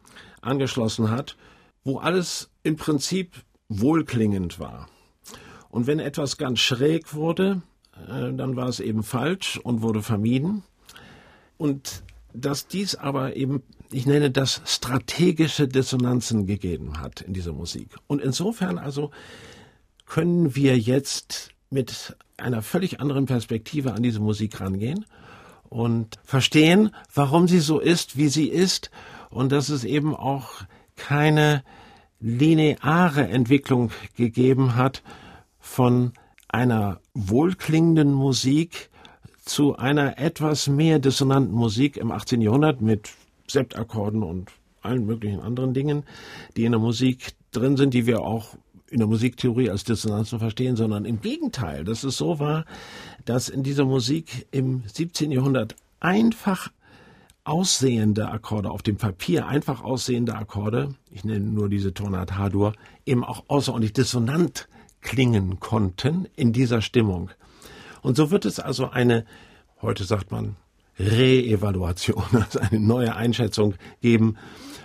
angeschlossen 0.40 1.10
hat 1.10 1.36
wo 1.84 1.98
alles 1.98 2.50
im 2.62 2.76
Prinzip 2.76 3.32
wohlklingend 3.68 4.58
war. 4.58 4.88
Und 5.70 5.86
wenn 5.86 5.98
etwas 5.98 6.36
ganz 6.38 6.60
schräg 6.60 7.14
wurde, 7.14 7.62
äh, 8.08 8.32
dann 8.32 8.56
war 8.56 8.68
es 8.68 8.80
eben 8.80 9.02
falsch 9.02 9.58
und 9.62 9.82
wurde 9.82 10.02
vermieden. 10.02 10.62
Und 11.58 12.02
dass 12.32 12.66
dies 12.66 12.96
aber 12.96 13.36
eben, 13.36 13.62
ich 13.92 14.06
nenne 14.06 14.30
das 14.30 14.62
strategische 14.64 15.68
Dissonanzen 15.68 16.46
gegeben 16.46 17.00
hat 17.00 17.20
in 17.20 17.34
dieser 17.34 17.52
Musik. 17.52 17.88
Und 18.06 18.20
insofern 18.20 18.78
also 18.78 19.10
können 20.06 20.54
wir 20.54 20.78
jetzt 20.78 21.50
mit 21.70 22.16
einer 22.36 22.62
völlig 22.62 23.00
anderen 23.00 23.26
Perspektive 23.26 23.92
an 23.92 24.02
diese 24.02 24.20
Musik 24.20 24.60
rangehen 24.60 25.04
und 25.68 26.18
verstehen, 26.24 26.90
warum 27.14 27.48
sie 27.48 27.60
so 27.60 27.78
ist, 27.78 28.16
wie 28.16 28.28
sie 28.28 28.48
ist 28.48 28.90
und 29.30 29.52
dass 29.52 29.68
es 29.68 29.84
eben 29.84 30.14
auch 30.14 30.62
keine 30.96 31.64
lineare 32.20 33.28
Entwicklung 33.28 33.90
gegeben 34.16 34.76
hat 34.76 35.02
von 35.58 36.12
einer 36.48 37.00
wohlklingenden 37.14 38.12
Musik 38.12 38.90
zu 39.44 39.76
einer 39.76 40.18
etwas 40.18 40.68
mehr 40.68 40.98
dissonanten 41.00 41.54
Musik 41.54 41.96
im 41.96 42.12
18. 42.12 42.40
Jahrhundert 42.40 42.80
mit 42.80 43.10
Septakkorden 43.48 44.22
und 44.22 44.50
allen 44.80 45.04
möglichen 45.04 45.40
anderen 45.40 45.74
Dingen, 45.74 46.04
die 46.56 46.64
in 46.64 46.72
der 46.72 46.80
Musik 46.80 47.32
drin 47.50 47.76
sind, 47.76 47.94
die 47.94 48.06
wir 48.06 48.22
auch 48.22 48.56
in 48.94 49.00
der 49.00 49.08
Musiktheorie 49.08 49.70
als 49.70 49.82
Dissonanzen 49.82 50.38
verstehen, 50.38 50.76
sondern 50.76 51.04
im 51.04 51.20
Gegenteil, 51.20 51.82
dass 51.82 52.04
es 52.04 52.16
so 52.16 52.38
war, 52.38 52.64
dass 53.24 53.48
in 53.48 53.64
dieser 53.64 53.84
Musik 53.84 54.46
im 54.52 54.84
17. 54.86 55.32
Jahrhundert 55.32 55.74
einfach 55.98 56.70
aussehende 57.42 58.28
Akkorde, 58.28 58.70
auf 58.70 58.82
dem 58.82 58.96
Papier 58.96 59.48
einfach 59.48 59.82
aussehende 59.82 60.36
Akkorde, 60.36 60.94
ich 61.10 61.24
nenne 61.24 61.44
nur 61.44 61.68
diese 61.68 61.92
Tonart 61.92 62.38
H-Dur, 62.38 62.72
eben 63.04 63.24
auch 63.24 63.42
außerordentlich 63.48 63.94
dissonant 63.94 64.68
klingen 65.00 65.58
konnten 65.58 66.28
in 66.36 66.52
dieser 66.52 66.80
Stimmung. 66.80 67.30
Und 68.00 68.16
so 68.16 68.30
wird 68.30 68.44
es 68.44 68.60
also 68.60 68.90
eine, 68.90 69.24
heute 69.82 70.04
sagt 70.04 70.30
man, 70.30 70.54
Re-Evaluation, 71.00 72.22
also 72.32 72.60
eine 72.60 72.78
neue 72.78 73.16
Einschätzung 73.16 73.74
geben 74.00 74.36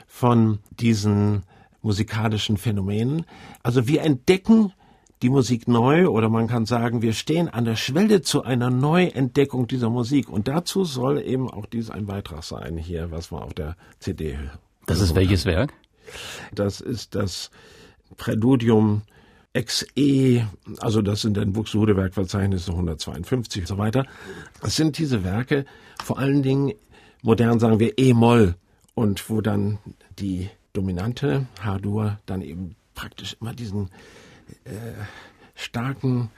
von 0.07 0.57
diesen 0.71 1.43
musikalischen 1.81 2.57
Phänomenen. 2.57 3.25
Also 3.63 3.87
wir 3.87 4.01
entdecken 4.01 4.73
die 5.21 5.29
Musik 5.29 5.67
neu 5.67 6.07
oder 6.07 6.29
man 6.29 6.47
kann 6.47 6.65
sagen, 6.65 7.01
wir 7.01 7.13
stehen 7.13 7.49
an 7.49 7.65
der 7.65 7.75
Schwelle 7.75 8.21
zu 8.21 8.43
einer 8.43 8.69
Neuentdeckung 8.69 9.67
dieser 9.67 9.89
Musik. 9.89 10.29
Und 10.29 10.47
dazu 10.47 10.85
soll 10.85 11.21
eben 11.21 11.49
auch 11.49 11.65
dies 11.65 11.89
ein 11.89 12.05
Beitrag 12.05 12.43
sein 12.43 12.77
hier, 12.77 13.11
was 13.11 13.31
wir 13.31 13.41
auf 13.41 13.53
der 13.53 13.75
CD 13.99 14.37
hören. 14.37 14.59
Das 14.85 15.01
ist 15.01 15.15
welches 15.15 15.45
Werk? 15.45 15.73
Das 16.53 16.81
ist 16.81 17.15
das 17.15 17.51
Präludium 18.17 19.03
XE, 19.57 20.47
also 20.79 21.01
das 21.01 21.21
sind 21.21 21.35
dann 21.35 21.53
Buxtehude 21.53 21.95
Werkverzeichnisse 21.95 22.71
152 22.71 23.63
und 23.63 23.67
so 23.67 23.77
weiter. 23.77 24.05
Das 24.61 24.75
sind 24.75 24.97
diese 24.97 25.23
Werke, 25.23 25.65
vor 26.03 26.19
allen 26.19 26.43
Dingen 26.43 26.73
modern 27.23 27.59
sagen 27.59 27.79
wir 27.79 27.97
E-Moll 27.97 28.55
und 28.93 29.29
wo 29.29 29.41
dann 29.41 29.79
die 30.19 30.49
dominante 30.73 31.47
H-Dur 31.61 32.19
dann 32.25 32.41
eben 32.41 32.75
praktisch 32.93 33.37
immer 33.39 33.53
diesen 33.53 33.89
äh, 34.65 34.71
starken, 35.55 36.29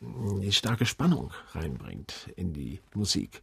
die 0.00 0.52
starke 0.52 0.86
Spannung 0.86 1.32
reinbringt 1.52 2.30
in 2.36 2.52
die 2.52 2.80
Musik. 2.94 3.42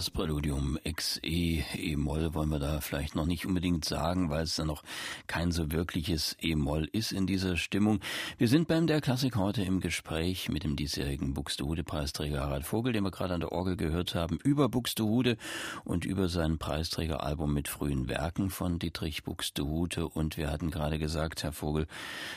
Das 0.00 0.08
Präludium 0.08 0.78
XE 0.90 1.20
E-Moll 1.26 2.32
wollen 2.32 2.48
wir 2.48 2.58
da 2.58 2.80
vielleicht 2.80 3.16
noch 3.16 3.26
nicht 3.26 3.44
unbedingt 3.44 3.84
sagen, 3.84 4.30
weil 4.30 4.44
es 4.44 4.56
dann 4.56 4.68
noch 4.68 4.82
kein 5.26 5.52
so 5.52 5.72
wirkliches 5.72 6.38
E-Moll 6.40 6.88
ist 6.90 7.12
in 7.12 7.26
dieser 7.26 7.58
Stimmung. 7.58 8.00
Wir 8.38 8.48
sind 8.48 8.66
beim 8.66 8.86
der 8.86 9.02
Klassik 9.02 9.36
heute 9.36 9.62
im 9.62 9.78
Gespräch 9.80 10.48
mit 10.48 10.64
dem 10.64 10.74
diesjährigen 10.74 11.34
Buxtehude-Preisträger 11.34 12.40
Harald 12.40 12.64
Vogel, 12.64 12.94
den 12.94 13.04
wir 13.04 13.10
gerade 13.10 13.34
an 13.34 13.40
der 13.40 13.52
Orgel 13.52 13.76
gehört 13.76 14.14
haben, 14.14 14.38
über 14.42 14.70
Buxtehude 14.70 15.36
und 15.84 16.06
über 16.06 16.30
sein 16.30 16.56
Preisträgeralbum 16.56 17.52
mit 17.52 17.68
frühen 17.68 18.08
Werken 18.08 18.48
von 18.48 18.78
Dietrich 18.78 19.22
Buxtehude. 19.22 20.08
Und 20.08 20.38
wir 20.38 20.50
hatten 20.50 20.70
gerade 20.70 20.98
gesagt, 20.98 21.42
Herr 21.42 21.52
Vogel, 21.52 21.86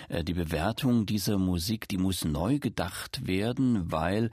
äh, 0.09 0.25
die 0.25 0.33
Bewertung 0.33 1.05
dieser 1.05 1.37
Musik, 1.37 1.87
die 1.87 1.97
muss 1.97 2.25
neu 2.25 2.59
gedacht 2.59 3.25
werden, 3.25 3.89
weil 3.89 4.31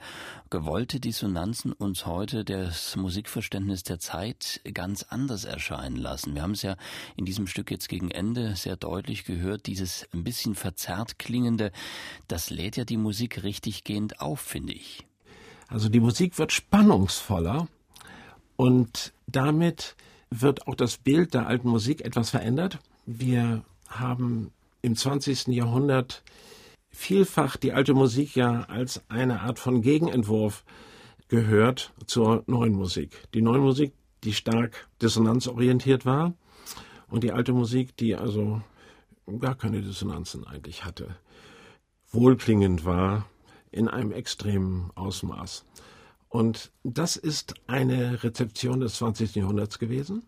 gewollte 0.49 0.99
Dissonanzen 0.99 1.71
uns 1.71 2.05
heute 2.05 2.43
das 2.43 2.97
Musik 2.97 3.20
Musikverständnis 3.21 3.83
der 3.83 3.99
Zeit 3.99 4.61
ganz 4.73 5.03
anders 5.03 5.45
erscheinen 5.45 5.95
lassen. 5.95 6.33
Wir 6.33 6.41
haben 6.41 6.53
es 6.53 6.63
ja 6.63 6.75
in 7.15 7.25
diesem 7.25 7.45
Stück 7.45 7.69
jetzt 7.69 7.87
gegen 7.87 8.09
Ende 8.09 8.55
sehr 8.55 8.75
deutlich 8.75 9.25
gehört, 9.25 9.67
dieses 9.67 10.07
ein 10.11 10.23
bisschen 10.23 10.55
verzerrt 10.55 11.19
klingende, 11.19 11.71
das 12.27 12.49
lädt 12.49 12.77
ja 12.77 12.83
die 12.83 12.97
Musik 12.97 13.43
richtig 13.43 13.83
gehend 13.83 14.21
auf, 14.21 14.39
finde 14.39 14.73
ich. 14.73 15.05
Also 15.67 15.87
die 15.87 15.99
Musik 15.99 16.39
wird 16.39 16.51
spannungsvoller 16.51 17.67
und 18.55 19.13
damit 19.27 19.95
wird 20.31 20.65
auch 20.65 20.75
das 20.75 20.97
Bild 20.97 21.35
der 21.35 21.45
alten 21.45 21.69
Musik 21.69 22.01
etwas 22.01 22.31
verändert. 22.31 22.79
Wir 23.05 23.63
haben 23.87 24.51
im 24.81 24.95
20. 24.95 25.49
Jahrhundert 25.49 26.23
vielfach 26.89 27.55
die 27.55 27.71
alte 27.71 27.93
Musik 27.93 28.35
ja 28.35 28.63
als 28.63 29.03
eine 29.09 29.41
Art 29.41 29.59
von 29.59 29.83
Gegenentwurf 29.83 30.63
gehört 31.31 31.93
zur 32.07 32.43
neuen 32.45 32.73
Musik. 32.73 33.23
Die 33.33 33.41
neue 33.41 33.61
Musik, 33.61 33.93
die 34.25 34.33
stark 34.33 34.89
dissonanzorientiert 35.01 36.05
war 36.05 36.33
und 37.09 37.23
die 37.23 37.31
alte 37.31 37.53
Musik, 37.53 37.95
die 37.95 38.15
also 38.17 38.61
gar 39.39 39.55
keine 39.55 39.81
Dissonanzen 39.81 40.45
eigentlich 40.45 40.83
hatte, 40.83 41.15
wohlklingend 42.11 42.83
war 42.83 43.27
in 43.71 43.87
einem 43.87 44.11
extremen 44.11 44.91
Ausmaß. 44.95 45.63
Und 46.27 46.73
das 46.83 47.15
ist 47.15 47.53
eine 47.65 48.23
Rezeption 48.23 48.81
des 48.81 48.95
20. 48.95 49.33
Jahrhunderts 49.35 49.79
gewesen. 49.79 50.23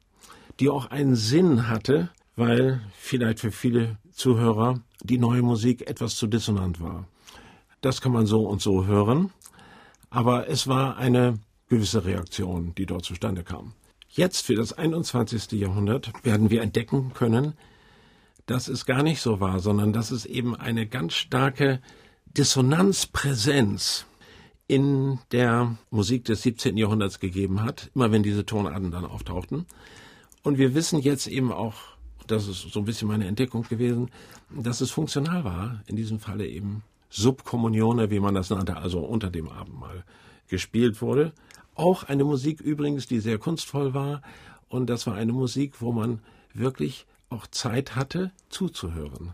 die 0.59 0.69
auch 0.69 0.85
einen 0.85 1.15
Sinn 1.15 1.67
hatte, 1.67 2.11
weil 2.35 2.79
vielleicht 2.93 3.39
für 3.39 3.51
viele 3.51 3.97
Zuhörer 4.11 4.79
die 5.03 5.17
neue 5.17 5.41
Musik 5.41 5.89
etwas 5.89 6.15
zu 6.15 6.27
dissonant 6.27 6.79
war. 6.79 7.07
Das 7.81 7.99
kann 7.99 8.11
man 8.11 8.27
so 8.27 8.47
und 8.47 8.61
so 8.61 8.85
hören, 8.85 9.31
aber 10.13 10.47
es 10.47 10.67
war 10.67 10.97
eine 10.97 11.39
gewisse 11.69 12.05
Reaktion, 12.05 12.75
die 12.75 12.85
dort 12.85 13.03
zustande 13.03 13.43
kam. 13.43 13.73
Jetzt 14.09 14.45
für 14.45 14.53
das 14.53 14.71
21. 14.71 15.53
Jahrhundert 15.53 16.11
werden 16.23 16.51
wir 16.51 16.61
entdecken 16.61 17.13
können, 17.15 17.53
dass 18.45 18.67
es 18.67 18.85
gar 18.85 19.01
nicht 19.01 19.21
so 19.21 19.39
war, 19.39 19.59
sondern 19.59 19.91
dass 19.91 20.11
es 20.11 20.27
eben 20.27 20.55
eine 20.55 20.85
ganz 20.85 21.13
starke 21.13 21.81
Dissonanzpräsenz 22.27 24.05
in 24.67 25.17
der 25.31 25.77
Musik 25.89 26.25
des 26.25 26.43
17. 26.43 26.77
Jahrhunderts 26.77 27.19
gegeben 27.19 27.63
hat, 27.63 27.89
immer 27.95 28.11
wenn 28.11 28.21
diese 28.21 28.45
Tonarten 28.45 28.91
dann 28.91 29.05
auftauchten. 29.05 29.65
Und 30.43 30.59
wir 30.59 30.75
wissen 30.75 30.99
jetzt 30.99 31.25
eben 31.25 31.51
auch, 31.51 31.73
das 32.27 32.47
ist 32.47 32.71
so 32.71 32.79
ein 32.79 32.85
bisschen 32.85 33.07
meine 33.07 33.25
Entdeckung 33.25 33.63
gewesen, 33.63 34.11
dass 34.55 34.79
es 34.79 34.91
funktional 34.91 35.43
war, 35.43 35.81
in 35.87 35.95
diesem 35.95 36.19
Falle 36.19 36.45
eben 36.45 36.83
Subkommunione, 37.15 38.09
wie 38.09 38.19
man 38.19 38.33
das 38.33 38.49
nannte, 38.49 38.77
also 38.77 38.99
unter 38.99 39.29
dem 39.29 39.47
Abendmahl 39.47 40.03
gespielt 40.47 40.99
wurde. 40.99 41.31
Auch 41.75 42.03
eine 42.03 42.23
Musik 42.23 42.59
übrigens, 42.59 43.05
die 43.05 43.19
sehr 43.19 43.37
kunstvoll 43.37 43.93
war. 43.93 44.23
Und 44.67 44.89
das 44.89 45.05
war 45.05 45.13
eine 45.13 45.31
Musik, 45.31 45.79
wo 45.79 45.91
man 45.91 46.21
wirklich 46.55 47.05
auch 47.29 47.45
Zeit 47.45 47.95
hatte, 47.95 48.31
zuzuhören. 48.49 49.33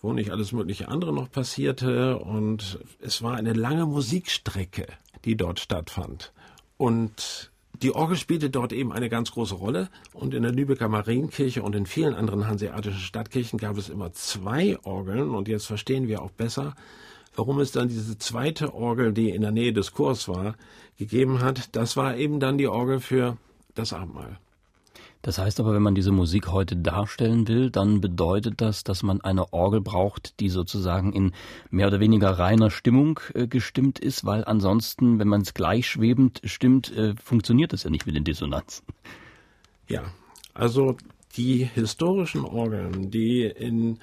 Wo 0.00 0.12
nicht 0.12 0.30
alles 0.30 0.50
mögliche 0.50 0.88
andere 0.88 1.12
noch 1.12 1.30
passierte. 1.30 2.18
Und 2.18 2.80
es 3.00 3.22
war 3.22 3.36
eine 3.36 3.52
lange 3.52 3.86
Musikstrecke, 3.86 4.88
die 5.24 5.36
dort 5.36 5.60
stattfand. 5.60 6.32
Und 6.76 7.52
die 7.82 7.94
Orgel 7.94 8.16
spielte 8.16 8.50
dort 8.50 8.72
eben 8.72 8.92
eine 8.92 9.08
ganz 9.08 9.32
große 9.32 9.54
Rolle 9.54 9.88
und 10.12 10.32
in 10.32 10.42
der 10.42 10.52
Lübecker 10.52 10.88
Marienkirche 10.88 11.62
und 11.62 11.74
in 11.74 11.86
vielen 11.86 12.14
anderen 12.14 12.46
hanseatischen 12.46 13.00
Stadtkirchen 13.00 13.58
gab 13.58 13.76
es 13.76 13.88
immer 13.88 14.12
zwei 14.12 14.78
Orgeln 14.84 15.30
und 15.30 15.48
jetzt 15.48 15.66
verstehen 15.66 16.06
wir 16.06 16.22
auch 16.22 16.30
besser, 16.30 16.74
warum 17.34 17.58
es 17.58 17.72
dann 17.72 17.88
diese 17.88 18.16
zweite 18.18 18.74
Orgel, 18.74 19.12
die 19.12 19.30
in 19.30 19.42
der 19.42 19.50
Nähe 19.50 19.72
des 19.72 19.92
Chors 19.92 20.28
war, 20.28 20.54
gegeben 20.98 21.40
hat. 21.40 21.74
Das 21.74 21.96
war 21.96 22.16
eben 22.16 22.38
dann 22.38 22.58
die 22.58 22.68
Orgel 22.68 23.00
für 23.00 23.36
das 23.74 23.92
Abendmahl. 23.92 24.38
Das 25.24 25.38
heißt 25.38 25.58
aber, 25.58 25.72
wenn 25.72 25.82
man 25.82 25.94
diese 25.94 26.12
Musik 26.12 26.48
heute 26.48 26.76
darstellen 26.76 27.48
will, 27.48 27.70
dann 27.70 28.02
bedeutet 28.02 28.60
das, 28.60 28.84
dass 28.84 29.02
man 29.02 29.22
eine 29.22 29.54
Orgel 29.54 29.80
braucht, 29.80 30.38
die 30.38 30.50
sozusagen 30.50 31.14
in 31.14 31.32
mehr 31.70 31.86
oder 31.86 31.98
weniger 31.98 32.28
reiner 32.38 32.70
Stimmung 32.70 33.18
äh, 33.32 33.46
gestimmt 33.46 33.98
ist, 33.98 34.26
weil 34.26 34.44
ansonsten, 34.44 35.18
wenn 35.18 35.28
man 35.28 35.40
es 35.40 35.54
gleichschwebend 35.54 36.42
stimmt, 36.44 36.94
äh, 36.94 37.14
funktioniert 37.14 37.72
das 37.72 37.84
ja 37.84 37.90
nicht 37.90 38.04
mit 38.04 38.14
den 38.14 38.24
Dissonanzen. 38.24 38.84
Ja, 39.88 40.02
also 40.52 40.98
die 41.38 41.64
historischen 41.64 42.44
Orgeln, 42.44 43.10
die 43.10 43.44
in 43.44 44.00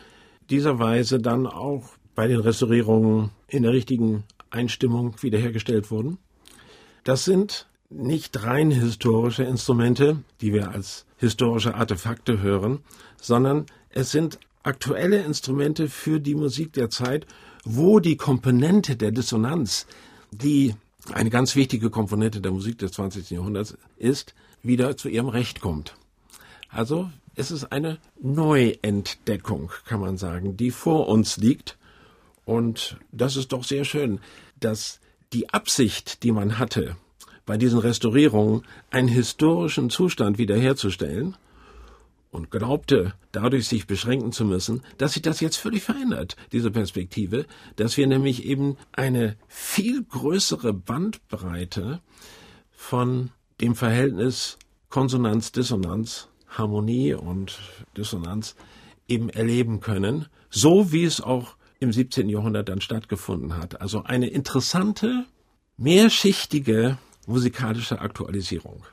dieser 0.49 0.79
Weise 0.79 1.19
dann 1.19 1.45
auch 1.45 1.83
bei 2.15 2.27
den 2.27 2.39
Restaurierungen 2.39 3.29
in 3.47 3.61
der 3.61 3.73
richtigen 3.73 4.23
Einstimmung 4.49 5.13
wiederhergestellt 5.21 5.91
wurden, 5.91 6.17
das 7.03 7.25
sind 7.25 7.67
nicht 7.91 8.43
rein 8.43 8.71
historische 8.71 9.43
Instrumente, 9.43 10.23
die 10.39 10.53
wir 10.53 10.71
als 10.71 11.05
historische 11.17 11.75
Artefakte 11.75 12.41
hören, 12.41 12.79
sondern 13.21 13.65
es 13.89 14.11
sind 14.11 14.39
aktuelle 14.63 15.21
Instrumente 15.21 15.89
für 15.89 16.19
die 16.19 16.35
Musik 16.35 16.73
der 16.73 16.89
Zeit, 16.89 17.27
wo 17.63 17.99
die 17.99 18.17
Komponente 18.17 18.95
der 18.95 19.11
Dissonanz, 19.11 19.85
die 20.31 20.75
eine 21.13 21.29
ganz 21.29 21.55
wichtige 21.55 21.89
Komponente 21.89 22.41
der 22.41 22.51
Musik 22.51 22.77
des 22.77 22.93
20. 22.93 23.29
Jahrhunderts 23.31 23.77
ist, 23.97 24.33
wieder 24.63 24.97
zu 24.97 25.09
ihrem 25.09 25.27
Recht 25.27 25.61
kommt. 25.61 25.95
Also 26.69 27.09
es 27.35 27.51
ist 27.51 27.71
eine 27.71 27.97
Neuentdeckung, 28.21 29.71
kann 29.85 29.99
man 29.99 30.17
sagen, 30.17 30.57
die 30.57 30.71
vor 30.71 31.07
uns 31.07 31.37
liegt. 31.37 31.77
Und 32.45 32.97
das 33.11 33.35
ist 33.35 33.51
doch 33.51 33.63
sehr 33.63 33.83
schön, 33.83 34.19
dass 34.59 34.99
die 35.33 35.49
Absicht, 35.49 36.23
die 36.23 36.31
man 36.31 36.59
hatte, 36.59 36.97
bei 37.45 37.57
diesen 37.57 37.79
Restaurierungen 37.79 38.63
einen 38.89 39.07
historischen 39.07 39.89
Zustand 39.89 40.37
wiederherzustellen 40.37 41.35
und 42.31 42.49
glaubte, 42.49 43.13
dadurch 43.31 43.67
sich 43.67 43.87
beschränken 43.87 44.31
zu 44.31 44.45
müssen, 44.45 44.81
dass 44.97 45.13
sich 45.13 45.21
das 45.21 45.41
jetzt 45.41 45.57
völlig 45.57 45.83
verändert, 45.83 46.37
diese 46.51 46.71
Perspektive, 46.71 47.45
dass 47.75 47.97
wir 47.97 48.07
nämlich 48.07 48.45
eben 48.45 48.77
eine 48.93 49.35
viel 49.47 50.03
größere 50.03 50.73
Bandbreite 50.73 52.01
von 52.71 53.31
dem 53.59 53.75
Verhältnis 53.75 54.57
Konsonanz, 54.89 55.51
Dissonanz, 55.51 56.29
Harmonie 56.47 57.13
und 57.13 57.59
Dissonanz 57.95 58.55
eben 59.07 59.29
erleben 59.29 59.79
können, 59.79 60.27
so 60.49 60.91
wie 60.91 61.03
es 61.03 61.21
auch 61.21 61.55
im 61.79 61.91
17. 61.91 62.29
Jahrhundert 62.29 62.69
dann 62.69 62.81
stattgefunden 62.81 63.57
hat. 63.57 63.81
Also 63.81 64.03
eine 64.03 64.27
interessante, 64.27 65.25
mehrschichtige 65.77 66.97
musikalische 67.27 67.99
Aktualisierung. 68.01 68.83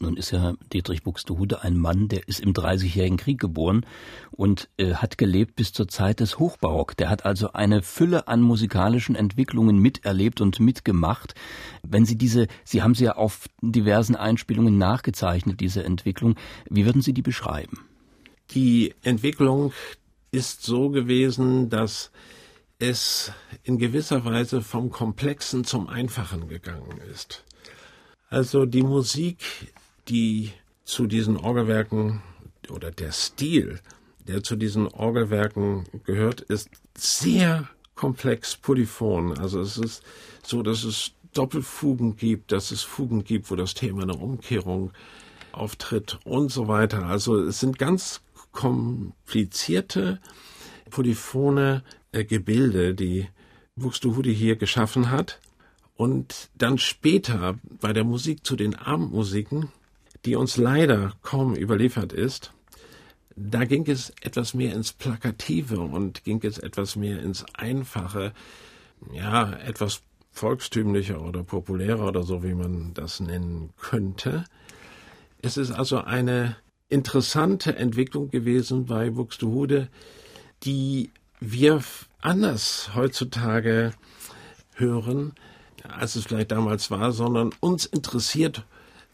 Nun 0.00 0.16
ist 0.16 0.32
ja 0.32 0.54
Dietrich 0.72 1.04
Buxtehude 1.04 1.62
ein 1.62 1.78
Mann, 1.78 2.08
der 2.08 2.26
ist 2.26 2.40
im 2.40 2.52
Dreißigjährigen 2.52 3.16
Krieg 3.16 3.40
geboren 3.40 3.86
und 4.32 4.68
äh, 4.76 4.94
hat 4.94 5.18
gelebt 5.18 5.54
bis 5.54 5.72
zur 5.72 5.86
Zeit 5.86 6.18
des 6.18 6.40
Hochbarock. 6.40 6.96
Der 6.96 7.08
hat 7.08 7.24
also 7.24 7.52
eine 7.52 7.80
Fülle 7.80 8.26
an 8.26 8.42
musikalischen 8.42 9.14
Entwicklungen 9.14 9.78
miterlebt 9.78 10.40
und 10.40 10.58
mitgemacht. 10.58 11.36
Wenn 11.84 12.04
Sie 12.04 12.16
diese, 12.16 12.48
Sie 12.64 12.82
haben 12.82 12.96
sie 12.96 13.04
ja 13.04 13.12
auf 13.12 13.48
diversen 13.62 14.16
Einspielungen 14.16 14.78
nachgezeichnet, 14.78 15.60
diese 15.60 15.84
Entwicklung. 15.84 16.34
Wie 16.68 16.84
würden 16.84 17.00
Sie 17.00 17.12
die 17.12 17.22
beschreiben? 17.22 17.78
Die 18.50 18.94
Entwicklung 19.02 19.72
ist 20.32 20.64
so 20.64 20.90
gewesen, 20.90 21.70
dass 21.70 22.10
es 22.80 23.30
in 23.62 23.78
gewisser 23.78 24.24
Weise 24.24 24.60
vom 24.60 24.90
Komplexen 24.90 25.62
zum 25.62 25.86
Einfachen 25.86 26.48
gegangen 26.48 27.00
ist. 27.12 27.44
Also 28.34 28.66
die 28.66 28.82
Musik, 28.82 29.36
die 30.08 30.50
zu 30.84 31.06
diesen 31.06 31.36
Orgelwerken 31.36 32.20
oder 32.68 32.90
der 32.90 33.12
Stil, 33.12 33.78
der 34.26 34.42
zu 34.42 34.56
diesen 34.56 34.88
Orgelwerken 34.88 35.84
gehört, 36.02 36.40
ist 36.40 36.68
sehr 36.98 37.68
komplex 37.94 38.56
polyphon. 38.56 39.38
Also 39.38 39.60
es 39.60 39.78
ist 39.78 40.02
so, 40.42 40.64
dass 40.64 40.82
es 40.82 41.12
Doppelfugen 41.32 42.16
gibt, 42.16 42.50
dass 42.50 42.72
es 42.72 42.82
Fugen 42.82 43.22
gibt, 43.22 43.52
wo 43.52 43.54
das 43.54 43.74
Thema 43.74 44.02
einer 44.02 44.20
Umkehrung 44.20 44.90
auftritt 45.52 46.18
und 46.24 46.50
so 46.50 46.66
weiter. 46.66 47.06
Also 47.06 47.40
es 47.40 47.60
sind 47.60 47.78
ganz 47.78 48.20
komplizierte 48.50 50.18
polyphone 50.90 51.82
äh, 52.10 52.24
Gebilde, 52.24 52.96
die 52.96 53.28
Buxtehude 53.76 54.30
hier 54.30 54.56
geschaffen 54.56 55.12
hat. 55.12 55.38
Und 55.96 56.50
dann 56.56 56.78
später 56.78 57.56
bei 57.80 57.92
der 57.92 58.04
Musik 58.04 58.44
zu 58.44 58.56
den 58.56 58.74
Abendmusiken, 58.74 59.68
die 60.24 60.34
uns 60.36 60.56
leider 60.56 61.12
kaum 61.22 61.54
überliefert 61.54 62.12
ist, 62.12 62.52
da 63.36 63.64
ging 63.64 63.86
es 63.88 64.12
etwas 64.22 64.54
mehr 64.54 64.74
ins 64.74 64.92
Plakative 64.92 65.80
und 65.80 66.24
ging 66.24 66.40
es 66.42 66.58
etwas 66.58 66.96
mehr 66.96 67.20
ins 67.20 67.44
Einfache, 67.54 68.32
ja, 69.12 69.52
etwas 69.52 70.02
volkstümlicher 70.30 71.20
oder 71.22 71.42
populärer 71.42 72.08
oder 72.08 72.22
so, 72.22 72.42
wie 72.42 72.54
man 72.54 72.94
das 72.94 73.20
nennen 73.20 73.70
könnte. 73.80 74.44
Es 75.42 75.56
ist 75.56 75.70
also 75.70 75.98
eine 75.98 76.56
interessante 76.88 77.76
Entwicklung 77.76 78.30
gewesen 78.30 78.86
bei 78.86 79.10
Buxtehude, 79.10 79.88
die 80.62 81.10
wir 81.40 81.82
anders 82.20 82.94
heutzutage 82.94 83.92
hören, 84.74 85.34
als 85.88 86.16
es 86.16 86.24
vielleicht 86.24 86.50
damals 86.50 86.90
war, 86.90 87.12
sondern 87.12 87.50
uns 87.60 87.86
interessiert 87.86 88.64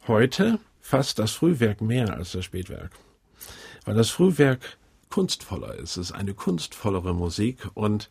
heute 0.06 0.58
fast 0.80 1.18
das 1.18 1.32
Frühwerk 1.32 1.80
mehr 1.80 2.14
als 2.14 2.32
das 2.32 2.44
Spätwerk. 2.44 2.92
Weil 3.84 3.94
das 3.94 4.10
Frühwerk 4.10 4.78
kunstvoller 5.08 5.74
ist. 5.74 5.96
Es 5.96 6.10
ist 6.10 6.12
eine 6.12 6.34
kunstvollere 6.34 7.14
Musik 7.14 7.68
und 7.74 8.08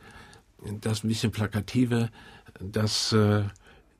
das 0.81 1.03
ein 1.03 1.07
bisschen 1.07 1.31
plakative, 1.31 2.09
das 2.59 3.13
äh, 3.13 3.43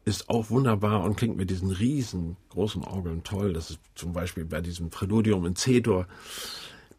ist 0.06 0.30
auch 0.30 0.50
wunderbar 0.50 1.04
und 1.04 1.16
klingt 1.16 1.38
mit 1.38 1.50
diesen 1.50 1.72
riesengroßen 1.72 2.84
Orgeln 2.84 3.24
toll. 3.24 3.54
Das 3.54 3.72
ist 3.72 3.80
zum 3.96 4.12
Beispiel 4.12 4.44
bei 4.44 4.60
diesem 4.60 4.90
Präludium 4.90 5.46
in 5.46 5.56
C-Dur 5.56 6.08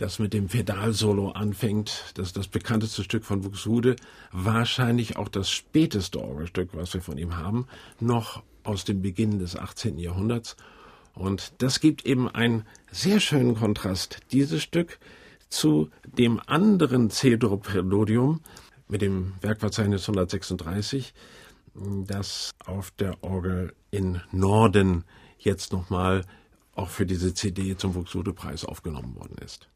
das 0.01 0.19
mit 0.19 0.33
dem 0.33 0.49
Pedalsolo 0.49 1.31
anfängt. 1.31 2.13
Das 2.15 2.29
ist 2.29 2.37
das 2.37 2.49
bekannteste 2.49 3.05
Stück 3.05 3.25
von 3.25 3.43
Buxtehude. 3.43 3.97
Wahrscheinlich 4.33 5.17
auch 5.17 5.29
das 5.29 5.51
späteste 5.51 6.23
Orgelstück, 6.23 6.71
was 6.73 6.95
wir 6.95 7.03
von 7.03 7.19
ihm 7.19 7.37
haben, 7.37 7.67
noch 8.01 8.43
aus 8.65 8.85
dem 8.85 9.03
Beginn 9.03 9.39
des 9.39 9.57
18. 9.57 9.99
Jahrhunderts. 9.99 10.57
Und 11.15 11.53
das 11.59 11.81
gibt 11.81 12.07
eben 12.07 12.29
einen 12.29 12.65
sehr 12.91 13.21
schönen 13.21 13.57
Kontrast, 13.57 14.21
dieses 14.33 14.63
Stück 14.63 14.99
zu 15.51 15.91
dem 16.05 16.41
anderen 16.47 17.11
C-Dur-Präludium 17.11 18.41
mit 18.89 19.03
dem 19.03 19.35
Werkverzeichnis 19.43 20.03
136, 20.03 21.13
das 22.07 22.53
auf 22.65 22.91
der 22.93 23.23
Orgel 23.23 23.75
in 23.91 24.23
Norden 24.33 25.05
jetzt 25.39 25.73
nochmal 25.73 26.25
auch 26.75 26.89
für 26.89 27.05
diese 27.05 27.35
CD 27.35 27.77
zum 27.77 27.93
Buxtehude-Preis 27.93 28.65
aufgenommen 28.65 29.15
worden 29.17 29.37
ist. 29.45 29.69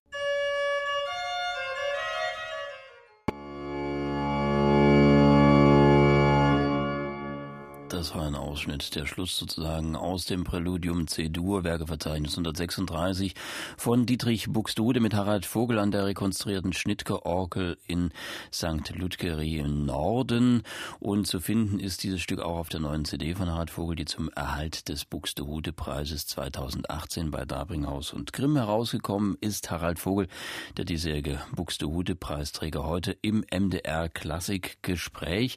Das 8.05 8.15
war 8.15 8.27
ein 8.27 8.35
Ausschnitt, 8.35 8.95
der 8.97 9.07
Schluss 9.07 9.35
sozusagen 9.35 9.97
aus 9.97 10.27
dem 10.27 10.45
Präludium 10.45 11.07
C-Dur, 11.07 11.65
Werkeverzeichnis 11.65 12.33
136 12.33 13.35
von 13.79 14.05
Dietrich 14.05 14.51
Buxtehude 14.51 15.01
mit 15.01 15.15
Harald 15.15 15.47
Vogel 15.47 15.79
an 15.79 15.91
der 15.91 16.05
rekonstruierten 16.05 16.75
Schnittke-Orgel 16.75 17.79
in 17.87 18.11
St. 18.53 18.95
Ludgeri 18.95 19.57
im 19.57 19.87
Norden. 19.87 20.65
Und 21.01 21.27
zu 21.27 21.41
finden 21.41 21.81
ist 21.81 22.03
dieses 22.03 22.21
Stück 22.21 22.41
auch 22.41 22.59
auf 22.59 22.69
der 22.69 22.81
neuen 22.81 23.07
CD 23.07 23.35
von 23.35 23.51
Harald 23.51 23.71
Vogel, 23.71 23.97
die 23.97 24.05
zum 24.05 24.29
Erhalt 24.29 24.91
des 24.91 25.07
Buxtehude-Preises 25.07 26.27
2018 26.27 27.31
bei 27.31 27.47
Dabringhaus 27.47 28.13
und 28.13 28.35
Grimm 28.35 28.57
herausgekommen 28.57 29.39
ist. 29.41 29.71
Harald 29.71 29.99
Vogel, 29.99 30.29
der 30.77 30.85
diesjährige 30.85 31.41
Buxtehude-Preisträger 31.57 32.85
heute 32.85 33.17
im 33.23 33.47
MDR 33.51 34.11
Klassik-Gespräch. 34.11 35.57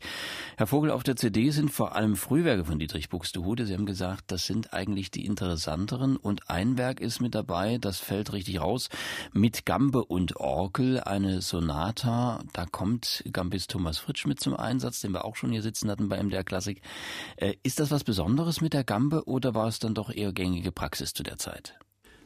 Herr 0.55 0.67
Vogel, 0.67 0.91
auf 0.91 1.03
der 1.03 1.17
CD 1.17 1.49
sind 1.49 1.71
vor 1.71 1.93
allem 1.93 2.15
früh 2.15 2.36
Frühwerke 2.37 2.65
von 2.65 2.77
Dietrich 2.77 3.09
Buxtehude. 3.09 3.65
Sie 3.65 3.73
haben 3.73 3.87
gesagt, 3.87 4.25
das 4.27 4.45
sind 4.45 4.71
eigentlich 4.71 5.09
die 5.09 5.25
interessanteren 5.25 6.17
und 6.17 6.51
ein 6.51 6.77
Werk 6.77 7.01
ist 7.01 7.19
mit 7.19 7.33
dabei, 7.33 7.79
das 7.79 7.97
fällt 7.97 8.31
richtig 8.31 8.61
raus, 8.61 8.89
mit 9.33 9.65
Gambe 9.65 10.05
und 10.05 10.35
Orgel, 10.35 10.99
eine 10.99 11.41
Sonata. 11.41 12.43
Da 12.53 12.67
kommt 12.67 13.23
Gambist 13.33 13.71
Thomas 13.71 13.97
Fritsch 13.97 14.27
mit 14.27 14.39
zum 14.39 14.55
Einsatz, 14.55 15.01
den 15.01 15.13
wir 15.13 15.25
auch 15.25 15.35
schon 15.35 15.51
hier 15.51 15.63
sitzen 15.63 15.89
hatten 15.89 16.09
bei 16.09 16.21
MDR 16.21 16.43
Klassik. 16.43 16.83
Äh, 17.37 17.55
ist 17.63 17.79
das 17.79 17.89
was 17.89 18.03
Besonderes 18.03 18.61
mit 18.61 18.73
der 18.73 18.83
Gambe 18.83 19.27
oder 19.27 19.55
war 19.55 19.67
es 19.67 19.79
dann 19.79 19.95
doch 19.95 20.11
eher 20.13 20.31
gängige 20.31 20.71
Praxis 20.71 21.15
zu 21.15 21.23
der 21.23 21.39
Zeit? 21.39 21.73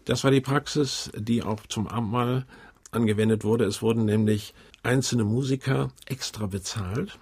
Das 0.03 0.25
war 0.25 0.31
die 0.31 0.41
Praxis, 0.41 1.09
die 1.15 1.41
auch 1.41 1.65
zum 1.67 1.87
Abendmahl 1.87 2.45
angewendet 2.91 3.45
wurde. 3.45 3.63
Es 3.63 3.81
wurden 3.81 4.03
nämlich 4.03 4.53
einzelne 4.83 5.23
Musiker 5.23 5.87
extra 6.05 6.47
bezahlt. 6.47 7.17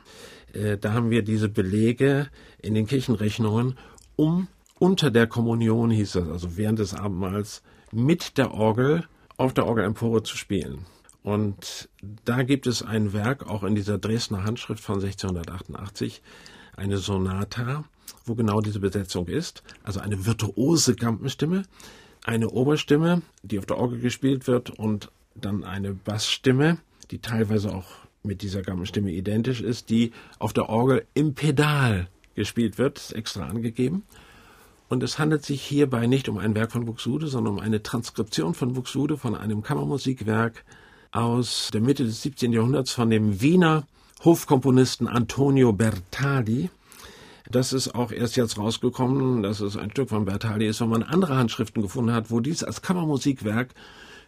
Äh, 0.53 0.77
da 0.77 0.93
haben 0.93 1.09
wir 1.09 1.23
diese 1.23 1.49
Belege 1.49 2.27
in 2.61 2.73
den 2.73 2.87
Kirchenrechnungen, 2.87 3.77
um 4.15 4.47
unter 4.79 5.11
der 5.11 5.27
Kommunion, 5.27 5.91
hieß 5.91 6.13
das, 6.13 6.29
also 6.29 6.57
während 6.57 6.79
des 6.79 6.93
Abendmahls, 6.93 7.61
mit 7.91 8.37
der 8.37 8.53
Orgel 8.53 9.05
auf 9.37 9.53
der 9.53 9.65
Orgelempore 9.65 10.23
zu 10.23 10.37
spielen. 10.37 10.85
Und 11.21 11.89
da 12.23 12.43
gibt 12.43 12.65
es 12.65 12.81
ein 12.81 13.13
Werk, 13.13 13.47
auch 13.47 13.63
in 13.63 13.75
dieser 13.75 13.97
Dresdner 13.97 14.43
Handschrift 14.45 14.83
von 14.83 14.95
1688, 14.95 16.21
eine 16.75 16.97
Sonata, 16.97 17.83
wo 18.25 18.35
genau 18.35 18.61
diese 18.61 18.79
Besetzung 18.79 19.27
ist. 19.27 19.63
Also 19.83 19.99
eine 19.99 20.25
virtuose 20.25 20.95
Gampenstimme, 20.95 21.63
eine 22.23 22.49
Oberstimme, 22.49 23.21
die 23.43 23.59
auf 23.59 23.65
der 23.65 23.77
Orgel 23.77 23.99
gespielt 23.99 24.47
wird 24.47 24.69
und 24.69 25.11
dann 25.35 25.63
eine 25.63 25.93
Bassstimme, 25.93 26.77
die 27.11 27.19
teilweise 27.19 27.73
auch 27.73 27.87
mit 28.23 28.41
dieser 28.41 28.61
Gammelstimme 28.61 29.11
identisch 29.11 29.61
ist, 29.61 29.89
die 29.89 30.11
auf 30.39 30.53
der 30.53 30.69
Orgel 30.69 31.05
im 31.13 31.33
Pedal 31.33 32.07
gespielt 32.35 32.77
wird, 32.77 32.97
ist 32.97 33.13
extra 33.13 33.47
angegeben. 33.47 34.03
Und 34.89 35.03
es 35.03 35.19
handelt 35.19 35.45
sich 35.45 35.61
hierbei 35.61 36.07
nicht 36.07 36.29
um 36.29 36.37
ein 36.39 36.55
Werk 36.55 36.71
von 36.71 36.85
Buxtehude, 36.85 37.27
sondern 37.27 37.53
um 37.55 37.59
eine 37.59 37.83
Transkription 37.83 38.55
von 38.55 38.73
Buxtehude 38.73 39.17
von 39.17 39.35
einem 39.35 39.61
Kammermusikwerk 39.61 40.65
aus 41.11 41.69
der 41.71 41.81
Mitte 41.81 42.05
des 42.05 42.21
17. 42.23 42.53
Jahrhunderts 42.53 42.91
von 42.91 43.09
dem 43.09 43.41
Wiener 43.41 43.87
Hofkomponisten 44.23 45.07
Antonio 45.07 45.73
Bertali. 45.73 46.69
Das 47.49 47.71
ist 47.71 47.95
auch 47.95 48.11
erst 48.11 48.35
jetzt 48.35 48.57
rausgekommen, 48.57 49.43
dass 49.43 49.59
es 49.59 49.77
ein 49.77 49.91
Stück 49.91 50.09
von 50.09 50.25
Bertali 50.25 50.67
ist, 50.67 50.81
wenn 50.81 50.89
man 50.89 51.03
andere 51.03 51.37
Handschriften 51.37 51.81
gefunden 51.81 52.11
hat, 52.11 52.29
wo 52.29 52.39
dies 52.39 52.63
als 52.63 52.81
Kammermusikwerk 52.81 53.69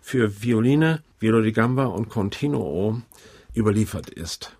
für 0.01 0.41
Violine, 0.41 1.01
Violo 1.19 1.41
di 1.41 1.51
Gamba 1.51 1.85
und 1.85 2.09
Continuo 2.09 3.01
überliefert 3.55 4.09
ist. 4.09 4.57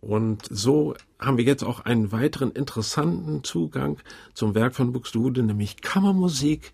Und 0.00 0.46
so 0.50 0.94
haben 1.18 1.36
wir 1.36 1.44
jetzt 1.44 1.62
auch 1.62 1.80
einen 1.80 2.10
weiteren 2.10 2.52
interessanten 2.52 3.44
Zugang 3.44 3.98
zum 4.32 4.54
Werk 4.54 4.74
von 4.74 4.92
Buxtehude, 4.92 5.42
nämlich 5.42 5.82
Kammermusik 5.82 6.72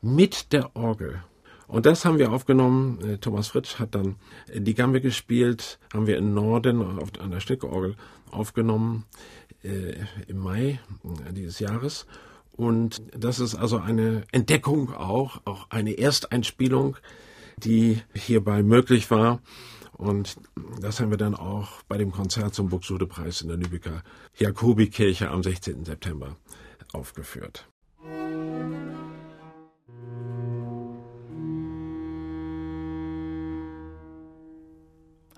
mit 0.00 0.52
der 0.52 0.74
Orgel. 0.74 1.22
Und 1.68 1.84
das 1.84 2.04
haben 2.04 2.18
wir 2.18 2.32
aufgenommen. 2.32 3.00
Äh, 3.04 3.18
Thomas 3.18 3.48
Fritsch 3.48 3.78
hat 3.78 3.94
dann 3.94 4.16
die 4.54 4.74
Gambe 4.74 5.00
gespielt, 5.00 5.78
haben 5.92 6.06
wir 6.06 6.16
in 6.16 6.32
Norden 6.32 6.80
auf 6.80 7.10
einer 7.20 7.40
Stückorgel 7.40 7.96
aufgenommen 8.30 9.04
äh, 9.62 9.94
im 10.28 10.38
Mai 10.38 10.78
äh, 11.28 11.32
dieses 11.32 11.58
Jahres. 11.58 12.06
Und 12.52 13.02
das 13.14 13.40
ist 13.40 13.54
also 13.54 13.78
eine 13.78 14.22
Entdeckung 14.32 14.94
auch, 14.94 15.42
auch 15.44 15.66
eine 15.70 15.98
Ersteinspielung, 15.98 16.96
die 17.58 18.00
hierbei 18.14 18.62
möglich 18.62 19.10
war. 19.10 19.40
Und 19.96 20.36
das 20.80 21.00
haben 21.00 21.10
wir 21.10 21.16
dann 21.16 21.34
auch 21.34 21.82
bei 21.88 21.96
dem 21.96 22.12
Konzert 22.12 22.54
zum 22.54 22.68
Buxtehude-Preis 22.68 23.40
in 23.40 23.48
der 23.48 23.56
Lübecker 23.56 24.02
Jakobikirche 24.36 25.30
am 25.30 25.42
16. 25.42 25.84
September 25.84 26.36
aufgeführt. 26.92 27.66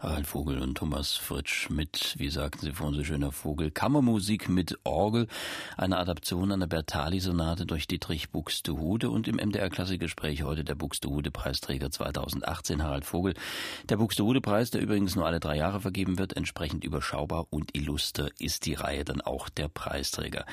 Harald 0.00 0.28
Vogel 0.28 0.62
und 0.62 0.76
Thomas 0.76 1.16
Fritsch 1.16 1.70
mit, 1.70 2.14
wie 2.18 2.30
sagten 2.30 2.64
Sie 2.64 2.70
vorhin 2.70 2.94
so 2.94 3.02
schöner 3.02 3.32
Vogel, 3.32 3.72
Kammermusik 3.72 4.48
mit 4.48 4.78
Orgel, 4.84 5.26
eine 5.76 5.98
Adaption 5.98 6.52
einer 6.52 6.68
Bertali-Sonate 6.68 7.66
durch 7.66 7.88
Dietrich 7.88 8.30
Buxtehude 8.30 9.10
und 9.10 9.26
im 9.26 9.38
MDR-Klassikgespräch 9.38 10.44
heute 10.44 10.62
der 10.62 10.76
Buxtehude-Preisträger 10.76 11.90
2018, 11.90 12.84
Harald 12.84 13.06
Vogel. 13.06 13.34
Der 13.88 13.96
Buxtehude-Preis, 13.96 14.70
der 14.70 14.82
übrigens 14.82 15.16
nur 15.16 15.26
alle 15.26 15.40
drei 15.40 15.56
Jahre 15.56 15.80
vergeben 15.80 16.16
wird, 16.16 16.36
entsprechend 16.36 16.84
überschaubar 16.84 17.48
und 17.50 17.76
illuster 17.76 18.28
ist 18.38 18.66
die 18.66 18.74
Reihe 18.74 19.04
dann 19.04 19.20
auch 19.20 19.48
der 19.48 19.66
Preisträger. 19.66 20.46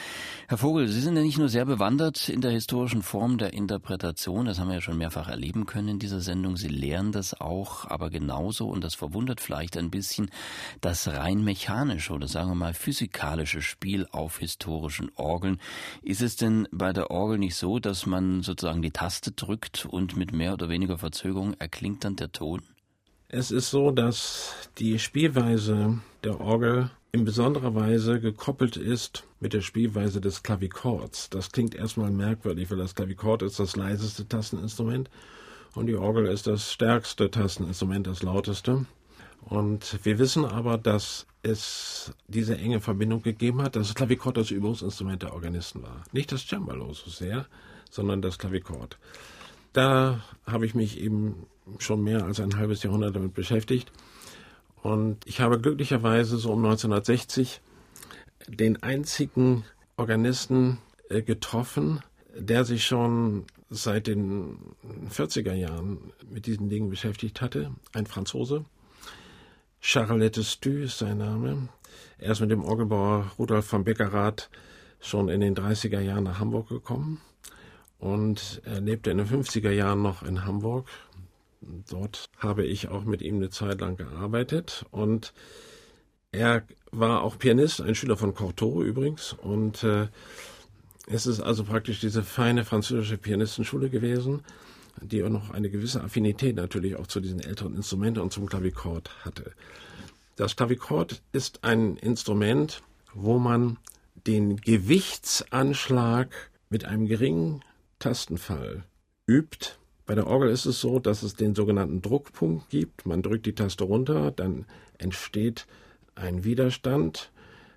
Herr 0.47 0.57
Vogel, 0.57 0.87
Sie 0.87 1.01
sind 1.01 1.17
ja 1.17 1.21
nicht 1.21 1.37
nur 1.37 1.49
sehr 1.49 1.65
bewandert 1.65 2.29
in 2.29 2.41
der 2.41 2.49
historischen 2.49 3.03
Form 3.03 3.37
der 3.37 3.53
Interpretation, 3.53 4.47
das 4.47 4.57
haben 4.57 4.69
wir 4.69 4.75
ja 4.75 4.81
schon 4.81 4.97
mehrfach 4.97 5.27
erleben 5.27 5.67
können 5.67 5.89
in 5.89 5.99
dieser 5.99 6.21
Sendung, 6.21 6.57
Sie 6.57 6.67
lehren 6.67 7.11
das 7.11 7.39
auch, 7.39 7.85
aber 7.85 8.09
genauso, 8.09 8.67
und 8.69 8.83
das 8.83 8.95
verwundert 8.95 9.34
verwundert 9.35 9.41
vielleicht 9.41 9.77
ein 9.77 9.91
bisschen 9.91 10.29
das 10.81 11.07
rein 11.07 11.43
mechanische 11.43 12.13
oder 12.13 12.27
sagen 12.27 12.49
wir 12.49 12.55
mal 12.55 12.73
physikalische 12.73 13.61
Spiel 13.61 14.07
auf 14.11 14.39
historischen 14.39 15.11
Orgeln. 15.15 15.59
Ist 16.01 16.21
es 16.21 16.35
denn 16.35 16.67
bei 16.71 16.93
der 16.93 17.11
Orgel 17.11 17.37
nicht 17.37 17.55
so, 17.55 17.79
dass 17.79 18.05
man 18.05 18.43
sozusagen 18.43 18.81
die 18.81 18.91
Taste 18.91 19.31
drückt 19.31 19.85
und 19.85 20.15
mit 20.15 20.33
mehr 20.33 20.53
oder 20.53 20.69
weniger 20.69 20.97
Verzögerung 20.97 21.53
erklingt 21.59 22.03
dann 22.03 22.15
der 22.15 22.31
Ton? 22.31 22.61
Es 23.27 23.51
ist 23.51 23.71
so, 23.71 23.91
dass 23.91 24.69
die 24.77 24.99
Spielweise 24.99 25.99
der 26.23 26.39
Orgel 26.39 26.91
in 27.11 27.25
besonderer 27.25 27.73
Weise 27.75 28.19
gekoppelt 28.19 28.77
ist 28.77 29.23
mit 29.39 29.53
der 29.53 29.61
Spielweise 29.61 30.21
des 30.21 30.43
Klavichords. 30.43 31.29
Das 31.29 31.51
klingt 31.51 31.73
erstmal 31.73 32.11
merkwürdig, 32.11 32.69
weil 32.69 32.77
das 32.77 32.93
Klavichord 32.93 33.41
ist 33.41 33.59
das 33.59 33.75
leiseste 33.75 34.27
Tasteninstrument 34.27 35.09
und 35.75 35.87
die 35.87 35.95
Orgel 35.95 36.27
ist 36.27 36.47
das 36.47 36.71
stärkste 36.71 37.29
Tasteninstrument, 37.29 38.07
das 38.07 38.23
lauteste. 38.23 38.85
Und 39.47 39.99
wir 40.03 40.17
wissen 40.17 40.43
aber, 40.43 40.77
dass 40.77 41.27
es 41.43 42.11
diese 42.27 42.57
enge 42.57 42.81
Verbindung 42.81 43.21
gegeben 43.21 43.61
hat, 43.61 43.75
dass 43.75 43.87
das 43.87 43.95
Klavichord 43.95 44.37
das 44.37 44.49
Übungsinstrument 44.49 45.21
der 45.21 45.33
Organisten 45.33 45.83
war. 45.83 46.03
Nicht 46.11 46.31
das 46.31 46.47
Cembalo 46.47 46.93
so 46.93 47.11
sehr, 47.11 47.45
sondern 47.91 48.23
das 48.23 48.39
Klavichord. 48.39 48.97
Da 49.73 50.21
habe 50.47 50.65
ich 50.65 50.73
mich 50.73 50.99
eben 50.99 51.45
schon 51.77 52.03
mehr 52.03 52.25
als 52.25 52.39
ein 52.39 52.57
halbes 52.57 52.81
Jahrhundert 52.81 53.15
damit 53.15 53.33
beschäftigt. 53.33 53.91
Und 54.81 55.25
ich 55.27 55.41
habe 55.41 55.59
glücklicherweise 55.59 56.37
so 56.37 56.51
um 56.51 56.65
1960 56.65 57.61
den 58.47 58.81
einzigen 58.81 59.63
Organisten 59.97 60.79
äh, 61.09 61.21
getroffen, 61.21 62.01
der 62.35 62.65
sich 62.65 62.85
schon 62.85 63.45
seit 63.69 64.07
den 64.07 64.57
40er 65.09 65.53
Jahren 65.53 66.11
mit 66.29 66.45
diesen 66.45 66.69
Dingen 66.69 66.89
beschäftigt 66.89 67.41
hatte, 67.41 67.71
ein 67.93 68.05
Franzose, 68.05 68.65
Charlotte 69.87 70.43
Stü 70.43 70.85
ist 70.85 70.97
sein 70.97 71.19
Name. 71.19 71.69
Er 72.17 72.31
ist 72.31 72.39
mit 72.39 72.49
dem 72.49 72.63
Orgelbauer 72.63 73.31
Rudolf 73.37 73.67
von 73.67 73.83
Beckerath 73.83 74.49
schon 74.99 75.29
in 75.29 75.41
den 75.41 75.55
30er 75.55 75.99
Jahren 75.99 76.23
nach 76.23 76.39
Hamburg 76.39 76.69
gekommen 76.69 77.21
und 77.99 78.63
er 78.65 78.81
lebte 78.81 79.11
in 79.11 79.19
den 79.19 79.27
50er 79.27 79.69
Jahren 79.69 80.01
noch 80.01 80.23
in 80.23 80.43
Hamburg. 80.43 80.87
Dort 81.61 82.31
habe 82.39 82.65
ich 82.65 82.87
auch 82.87 83.03
mit 83.03 83.21
ihm 83.21 83.35
eine 83.35 83.51
Zeit 83.51 83.79
lang 83.79 83.95
gearbeitet 83.95 84.87
und 84.89 85.33
er 86.31 86.63
war 86.91 87.21
auch 87.21 87.37
Pianist, 87.37 87.79
ein 87.79 87.93
Schüler 87.93 88.17
von 88.17 88.33
Cortot 88.33 88.83
übrigens 88.83 89.33
und 89.33 89.83
äh, 89.83 90.07
es 91.05 91.27
ist 91.27 91.41
also 91.41 91.63
praktisch 91.63 91.99
diese 91.99 92.23
feine 92.23 92.65
französische 92.65 93.19
Pianistenschule 93.19 93.91
gewesen 93.91 94.41
die 95.01 95.23
auch 95.23 95.29
noch 95.29 95.51
eine 95.51 95.69
gewisse 95.69 96.03
Affinität 96.03 96.55
natürlich 96.55 96.95
auch 96.95 97.07
zu 97.07 97.19
diesen 97.19 97.39
älteren 97.39 97.75
Instrumenten 97.75 98.21
und 98.21 98.31
zum 98.31 98.45
Klavichord 98.45 99.09
hatte. 99.25 99.51
Das 100.35 100.55
Klavichord 100.55 101.21
ist 101.31 101.63
ein 101.63 101.97
Instrument, 101.97 102.81
wo 103.13 103.39
man 103.39 103.77
den 104.27 104.57
Gewichtsanschlag 104.57 106.29
mit 106.69 106.85
einem 106.85 107.07
geringen 107.07 107.61
Tastenfall 107.99 108.83
übt. 109.27 109.77
Bei 110.05 110.15
der 110.15 110.27
Orgel 110.27 110.49
ist 110.49 110.65
es 110.65 110.81
so, 110.81 110.99
dass 110.99 111.23
es 111.23 111.35
den 111.35 111.55
sogenannten 111.55 112.01
Druckpunkt 112.01 112.69
gibt. 112.69 113.05
Man 113.05 113.21
drückt 113.21 113.45
die 113.45 113.55
Taste 113.55 113.83
runter, 113.83 114.31
dann 114.31 114.65
entsteht 114.97 115.65
ein 116.15 116.43
Widerstand. 116.43 117.31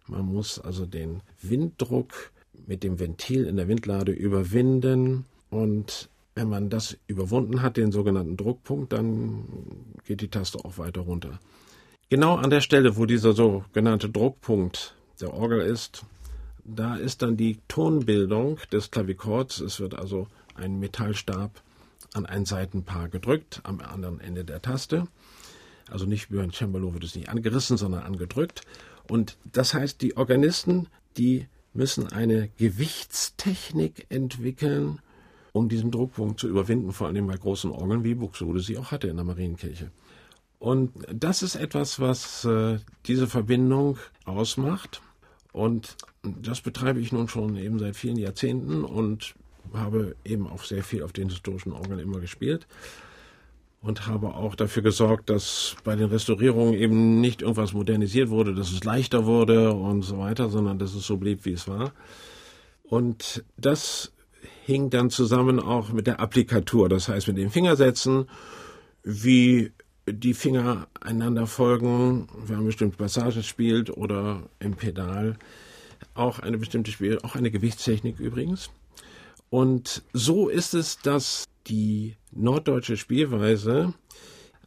Man 0.07 0.26
muss 0.26 0.59
also 0.59 0.85
den 0.85 1.22
Winddruck 1.40 2.33
mit 2.66 2.83
dem 2.83 2.98
Ventil 2.98 3.44
in 3.44 3.57
der 3.57 3.68
Windlade 3.68 4.12
überwinden 4.12 5.24
und 5.50 6.09
wenn 6.38 6.48
man 6.48 6.70
das 6.70 6.96
überwunden 7.09 7.62
hat, 7.62 7.77
den 7.77 7.90
sogenannten 7.90 8.37
Druckpunkt, 8.37 8.92
dann 8.92 9.42
geht 10.07 10.20
die 10.20 10.29
Taste 10.29 10.64
auch 10.64 10.79
weiter 10.79 11.01
runter. 11.01 11.40
Genau 12.11 12.37
an 12.37 12.48
der 12.48 12.61
Stelle, 12.61 12.96
wo 12.96 13.07
dieser 13.07 13.33
sogenannte 13.33 14.09
Druckpunkt 14.09 14.94
der 15.20 15.35
Orgel 15.35 15.61
ist, 15.61 16.05
da 16.64 16.94
ist 16.94 17.22
dann 17.22 17.37
die 17.37 17.59
Tonbildung 17.66 18.61
des 18.70 18.92
Klavichords. 18.92 19.59
Es 19.59 19.81
wird 19.81 19.98
also 19.98 20.29
ein 20.55 20.79
Metallstab 20.79 21.61
an 22.14 22.24
ein 22.24 22.44
Seitenpaar 22.44 23.09
gedrückt, 23.09 23.61
am 23.64 23.81
anderen 23.81 24.20
Ende 24.20 24.44
der 24.44 24.62
Taste. 24.62 25.09
Also 25.90 26.07
nicht 26.07 26.31
wie 26.31 26.38
ein 26.38 26.53
Cembalo 26.53 26.94
wird 26.94 27.03
es 27.03 27.16
nicht 27.16 27.31
angerissen, 27.31 27.77
sondern 27.77 28.05
angedrückt. 28.05 28.61
Und 29.09 29.37
das 29.53 29.74
heißt, 29.74 30.01
die 30.03 30.16
Organisten, 30.16 30.87
die 31.16 31.48
müssen 31.74 32.07
eine 32.07 32.48
Gewichtstechnik 32.59 34.07
entwickeln, 34.09 35.01
um 35.52 35.68
diesen 35.68 35.90
Druckpunkt 35.90 36.40
zu 36.40 36.48
überwinden, 36.48 36.92
vor 36.92 37.06
allem 37.06 37.26
bei 37.26 37.37
großen 37.37 37.70
Orgeln, 37.70 38.04
wie 38.04 38.14
Buxtehude 38.14 38.61
sie 38.61 38.78
auch 38.78 38.90
hatte 38.90 39.08
in 39.08 39.16
der 39.16 39.24
Marienkirche. 39.24 39.90
Und 40.58 40.92
das 41.12 41.42
ist 41.42 41.54
etwas, 41.54 42.00
was 42.00 42.44
äh, 42.44 42.78
diese 43.06 43.28
Verbindung 43.28 43.98
ausmacht. 44.24 45.00
Und 45.52 45.96
das 46.22 46.61
betreibe 46.61 47.00
ich 47.00 47.12
nun 47.12 47.28
schon 47.28 47.56
eben 47.56 47.78
seit 47.78 47.96
vielen 47.96 48.16
Jahrzehnten 48.16 48.84
und 48.84 49.34
habe 49.72 50.16
eben 50.24 50.46
auch 50.46 50.64
sehr 50.64 50.82
viel 50.82 51.02
auf 51.02 51.12
den 51.12 51.28
historischen 51.28 51.72
Orgeln 51.72 52.00
immer 52.00 52.20
gespielt 52.20 52.66
und 53.80 54.06
habe 54.06 54.34
auch 54.34 54.54
dafür 54.54 54.82
gesorgt, 54.82 55.30
dass 55.30 55.76
bei 55.84 55.94
den 55.94 56.06
Restaurierungen 56.06 56.74
eben 56.74 57.20
nicht 57.20 57.42
irgendwas 57.42 57.72
modernisiert 57.72 58.28
wurde, 58.28 58.54
dass 58.54 58.72
es 58.72 58.84
leichter 58.84 59.24
wurde 59.24 59.72
und 59.72 60.02
so 60.02 60.18
weiter, 60.18 60.48
sondern 60.48 60.78
dass 60.78 60.94
es 60.94 61.06
so 61.06 61.16
blieb, 61.16 61.44
wie 61.44 61.52
es 61.52 61.68
war. 61.68 61.92
Und 62.82 63.44
das 63.56 64.12
hing 64.64 64.90
dann 64.90 65.11
zusammen 65.11 65.61
auch 65.61 65.92
mit 65.92 66.07
der 66.07 66.20
Applikatur, 66.20 66.88
das 66.88 67.09
heißt 67.09 67.29
mit 67.29 67.38
den 67.38 67.51
Fingersätzen, 67.51 68.29
wie 69.03 69.72
die 70.07 70.35
Finger 70.35 70.88
einander 71.01 71.46
folgen, 71.46 72.29
wenn 72.46 72.57
man 72.57 72.66
bestimmte 72.66 72.96
Passagen 72.96 73.42
spielt 73.42 73.90
oder 73.90 74.48
im 74.59 74.74
Pedal. 74.74 75.37
Auch 76.14 76.38
eine 76.38 76.59
bestimmte 76.59 76.90
Spiel, 76.90 77.18
auch 77.22 77.35
eine 77.35 77.51
Gewichtstechnik 77.51 78.20
übrigens. 78.20 78.70
Und 79.51 80.03
so 80.12 80.48
ist 80.48 80.74
es, 80.74 80.98
dass 80.98 81.44
die 81.66 82.16
norddeutsche 82.33 82.96
Spielweise 82.96 83.94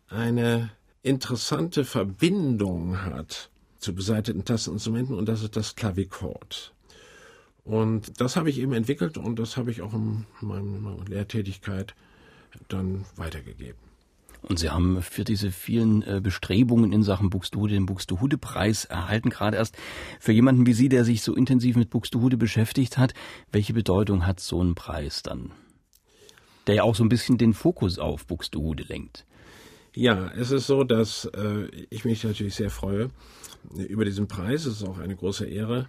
eine 0.08 0.72
interessante 1.04 1.86
Verbindung 1.86 3.04
hat 3.04 3.50
zu 3.78 3.96
beseiteten 3.96 4.46
Tasteninstrumenten 4.46 5.16
und 5.16 5.28
das 5.28 5.42
ist 5.42 5.56
das 5.56 5.76
Klavichord. 5.76 6.74
Und 7.64 8.20
das 8.20 8.36
habe 8.36 8.50
ich 8.50 8.60
eben 8.60 8.74
entwickelt 8.74 9.18
und 9.18 9.38
das 9.38 9.58
habe 9.58 9.72
ich 9.72 9.82
auch 9.82 9.94
in 9.94 10.26
meiner 10.42 10.98
Lehrtätigkeit 11.08 11.94
dann 12.70 13.06
weitergegeben. 13.16 13.80
Und 14.42 14.58
Sie 14.58 14.70
haben 14.70 15.02
für 15.04 15.24
diese 15.24 15.52
vielen 15.52 16.02
äh, 16.02 16.20
Bestrebungen 16.22 16.92
in 16.92 17.04
Sachen 17.04 17.30
Buxtehude 17.30 17.76
den 17.76 17.86
Buxtehude-Preis 17.86 18.86
erhalten, 18.86 19.30
gerade 19.30 19.58
erst 19.58 19.78
für 20.20 20.32
jemanden 20.32 20.66
wie 20.66 20.74
Sie, 20.74 20.90
der 20.90 21.06
sich 21.06 21.22
so 21.22 21.36
intensiv 21.36 21.76
mit 21.76 21.92
Buxtehude 21.92 22.38
beschäftigt 22.38 22.98
hat. 22.98 23.14
Welche 23.52 23.74
Bedeutung 23.74 24.26
hat 24.26 24.40
so 24.40 24.64
ein 24.64 24.74
Preis 24.74 25.22
dann? 25.22 25.52
Der 26.66 26.76
ja 26.76 26.84
auch 26.84 26.96
so 26.96 27.04
ein 27.04 27.10
bisschen 27.10 27.38
den 27.38 27.54
Fokus 27.54 28.00
auf 28.00 28.26
Buxtehude 28.26 28.84
lenkt. 28.84 29.26
Ja, 29.94 30.32
es 30.32 30.52
ist 30.52 30.68
so, 30.68 30.84
dass 30.84 31.26
äh, 31.26 31.68
ich 31.90 32.06
mich 32.06 32.24
natürlich 32.24 32.56
sehr 32.56 32.70
freue 32.72 33.10
über 33.76 34.06
diesen 34.06 34.28
Preis. 34.28 34.66
Es 34.66 34.82
ist 34.82 34.88
auch 34.88 34.98
eine 34.98 35.16
große 35.16 35.46
Ehre. 35.46 35.88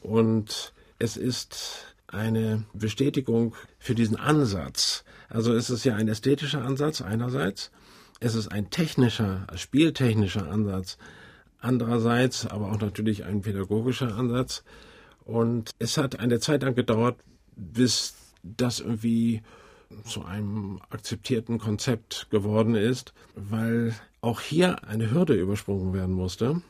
Und 0.00 0.72
es 1.02 1.16
ist 1.16 1.96
eine 2.06 2.64
Bestätigung 2.74 3.56
für 3.80 3.96
diesen 3.96 4.16
Ansatz. 4.16 5.04
Also 5.28 5.52
es 5.52 5.68
ist 5.68 5.84
ja 5.84 5.96
ein 5.96 6.06
ästhetischer 6.06 6.62
Ansatz 6.62 7.02
einerseits, 7.02 7.72
es 8.20 8.36
ist 8.36 8.52
ein 8.52 8.70
technischer, 8.70 9.48
spieltechnischer 9.56 10.48
Ansatz 10.48 10.98
andererseits, 11.58 12.46
aber 12.46 12.70
auch 12.70 12.80
natürlich 12.80 13.24
ein 13.24 13.42
pädagogischer 13.42 14.16
Ansatz. 14.16 14.62
Und 15.24 15.72
es 15.80 15.96
hat 15.96 16.20
eine 16.20 16.38
Zeit 16.38 16.62
lang 16.62 16.76
gedauert, 16.76 17.16
bis 17.56 18.14
das 18.44 18.78
irgendwie 18.78 19.42
zu 20.04 20.24
einem 20.24 20.80
akzeptierten 20.90 21.58
Konzept 21.58 22.28
geworden 22.30 22.76
ist, 22.76 23.12
weil 23.34 23.92
auch 24.20 24.40
hier 24.40 24.84
eine 24.84 25.10
Hürde 25.10 25.34
übersprungen 25.34 25.94
werden 25.94 26.14
musste. 26.14 26.62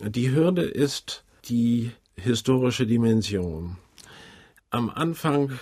Die 0.00 0.32
Hürde 0.32 0.62
ist 0.62 1.24
die 1.44 1.92
historische 2.22 2.86
Dimension. 2.86 3.76
Am 4.70 4.90
Anfang 4.90 5.58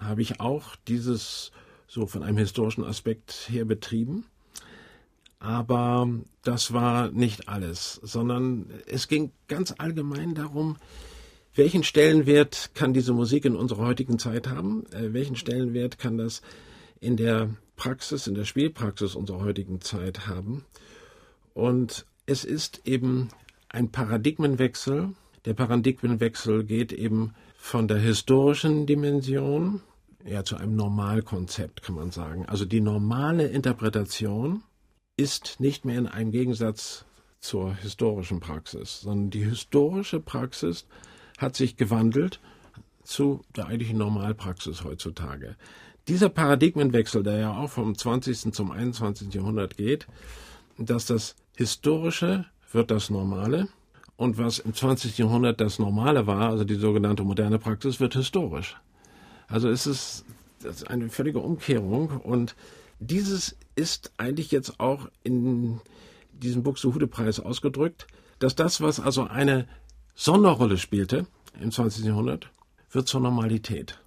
habe 0.00 0.22
ich 0.22 0.40
auch 0.40 0.76
dieses 0.88 1.52
so 1.86 2.06
von 2.06 2.22
einem 2.22 2.38
historischen 2.38 2.84
Aspekt 2.84 3.48
her 3.48 3.64
betrieben. 3.64 4.26
Aber 5.40 6.08
das 6.42 6.72
war 6.72 7.10
nicht 7.10 7.48
alles, 7.48 8.00
sondern 8.02 8.66
es 8.86 9.08
ging 9.08 9.30
ganz 9.46 9.74
allgemein 9.78 10.34
darum, 10.34 10.76
welchen 11.54 11.82
Stellenwert 11.84 12.70
kann 12.74 12.92
diese 12.92 13.12
Musik 13.12 13.44
in 13.44 13.56
unserer 13.56 13.86
heutigen 13.86 14.18
Zeit 14.18 14.48
haben? 14.48 14.84
Äh, 14.92 15.12
welchen 15.12 15.36
Stellenwert 15.36 15.98
kann 15.98 16.18
das 16.18 16.42
in 17.00 17.16
der 17.16 17.50
Praxis, 17.76 18.26
in 18.26 18.34
der 18.34 18.44
Spielpraxis 18.44 19.14
unserer 19.14 19.40
heutigen 19.40 19.80
Zeit 19.80 20.26
haben? 20.26 20.64
Und 21.54 22.06
es 22.26 22.44
ist 22.44 22.82
eben 22.84 23.28
ein 23.68 23.90
Paradigmenwechsel, 23.90 25.14
der 25.44 25.54
Paradigmenwechsel 25.54 26.64
geht 26.64 26.92
eben 26.92 27.34
von 27.56 27.88
der 27.88 27.98
historischen 27.98 28.86
Dimension 28.86 29.80
ja 30.24 30.44
zu 30.44 30.56
einem 30.56 30.76
Normalkonzept, 30.76 31.82
kann 31.82 31.94
man 31.94 32.10
sagen. 32.10 32.46
Also 32.46 32.64
die 32.64 32.80
normale 32.80 33.46
Interpretation 33.46 34.62
ist 35.16 35.60
nicht 35.60 35.84
mehr 35.84 35.98
in 35.98 36.06
einem 36.06 36.30
Gegensatz 36.30 37.04
zur 37.40 37.74
historischen 37.74 38.40
Praxis, 38.40 39.00
sondern 39.00 39.30
die 39.30 39.44
historische 39.44 40.20
Praxis 40.20 40.86
hat 41.38 41.56
sich 41.56 41.76
gewandelt 41.76 42.40
zu 43.02 43.42
der 43.56 43.66
eigentlichen 43.66 43.98
Normalpraxis 43.98 44.84
heutzutage. 44.84 45.56
Dieser 46.08 46.28
Paradigmenwechsel, 46.28 47.22
der 47.22 47.38
ja 47.38 47.56
auch 47.56 47.70
vom 47.70 47.96
20. 47.96 48.52
zum 48.52 48.70
21. 48.70 49.32
Jahrhundert 49.32 49.76
geht, 49.76 50.06
dass 50.78 51.06
das 51.06 51.36
Historische 51.56 52.46
wird 52.72 52.90
das 52.90 53.10
Normale 53.10 53.68
und 54.18 54.36
was 54.36 54.58
im 54.58 54.74
20. 54.74 55.16
Jahrhundert 55.16 55.60
das 55.60 55.78
Normale 55.78 56.26
war, 56.26 56.50
also 56.50 56.64
die 56.64 56.74
sogenannte 56.74 57.22
moderne 57.22 57.60
Praxis, 57.60 58.00
wird 58.00 58.14
historisch. 58.14 58.76
Also 59.46 59.70
es 59.70 59.86
ist, 59.86 60.24
ist 60.64 60.90
eine 60.90 61.08
völlige 61.08 61.38
Umkehrung 61.38 62.20
und 62.24 62.56
dieses 62.98 63.56
ist 63.76 64.12
eigentlich 64.16 64.50
jetzt 64.50 64.80
auch 64.80 65.08
in 65.22 65.80
diesem 66.32 66.64
Buxtehude-Preis 66.64 67.38
ausgedrückt, 67.38 68.08
dass 68.40 68.56
das, 68.56 68.80
was 68.80 68.98
also 68.98 69.22
eine 69.22 69.68
Sonderrolle 70.16 70.78
spielte 70.78 71.28
im 71.60 71.70
20. 71.70 72.04
Jahrhundert, 72.04 72.50
wird 72.90 73.06
zur 73.06 73.20
Normalität. 73.20 74.00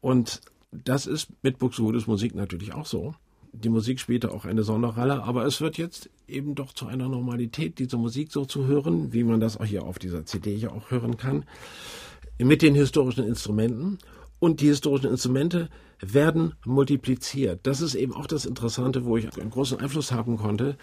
Und 0.00 0.40
das 0.72 1.06
ist 1.06 1.28
mit 1.42 1.60
Buxtehudes 1.60 2.08
Musik 2.08 2.34
natürlich 2.34 2.74
auch 2.74 2.86
so 2.86 3.14
die 3.52 3.68
Musik 3.68 4.00
spielte 4.00 4.32
auch 4.32 4.44
eine 4.44 4.62
Sonderrolle, 4.62 5.22
aber 5.22 5.44
es 5.44 5.60
wird 5.60 5.76
jetzt 5.76 6.10
eben 6.26 6.54
doch 6.54 6.72
zu 6.72 6.86
einer 6.86 7.08
Normalität, 7.08 7.78
diese 7.78 7.98
Musik 7.98 8.32
so 8.32 8.44
zu 8.44 8.66
hören, 8.66 9.12
wie 9.12 9.24
man 9.24 9.40
das 9.40 9.58
auch 9.58 9.64
hier 9.64 9.84
auf 9.84 9.98
dieser 9.98 10.24
CD 10.24 10.54
ja 10.54 10.70
auch 10.70 10.90
hören 10.90 11.16
kann, 11.16 11.44
mit 12.38 12.62
den 12.62 12.74
historischen 12.74 13.24
Instrumenten. 13.24 13.98
Und 14.38 14.60
die 14.60 14.66
historischen 14.66 15.10
Instrumente 15.10 15.68
werden 16.00 16.54
multipliziert. 16.64 17.60
Das 17.62 17.80
ist 17.80 17.94
eben 17.94 18.12
auch 18.12 18.26
das 18.26 18.44
Interessante, 18.44 19.04
wo 19.04 19.16
ich 19.16 19.38
einen 19.38 19.50
großen 19.50 19.78
Einfluss 19.78 20.10
haben 20.10 20.36
konnte, 20.36 20.76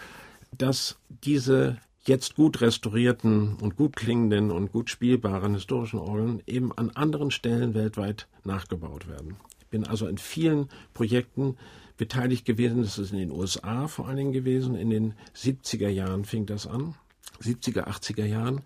dass 0.58 0.98
diese 1.26 1.78
jetzt 2.06 2.36
gut 2.36 2.62
restaurierten 2.62 3.56
und 3.56 3.76
gut 3.76 3.98
klingenden 3.98 4.52
und 4.52 4.72
gut 4.72 4.90
spielbaren 4.90 5.56
historischen 5.56 6.00
Orgeln 6.00 6.42
eben 6.48 6.72
an 6.72 6.92
anderen 6.92 7.32
Stellen 7.32 7.74
weltweit 7.74 8.28
nachgebaut 8.46 9.10
werden. 9.10 9.36
Ich 9.60 9.68
bin 9.68 9.86
also 9.86 10.08
in 10.08 10.18
vielen 10.18 10.70
Projekten 10.94 11.58
beteiligt 12.00 12.46
gewesen. 12.46 12.82
Das 12.82 12.98
ist 12.98 13.12
in 13.12 13.20
den 13.20 13.32
USA 13.32 13.88
vor 13.88 14.08
allen 14.08 14.18
Dingen 14.18 14.32
gewesen. 14.32 14.74
In 14.76 14.90
den 14.90 15.14
70er 15.36 15.90
Jahren 15.90 16.26
fing 16.26 16.48
das 16.48 16.66
an. 16.66 16.96
70er, 17.42 17.88
80er 17.88 18.26
Jahren. 18.26 18.62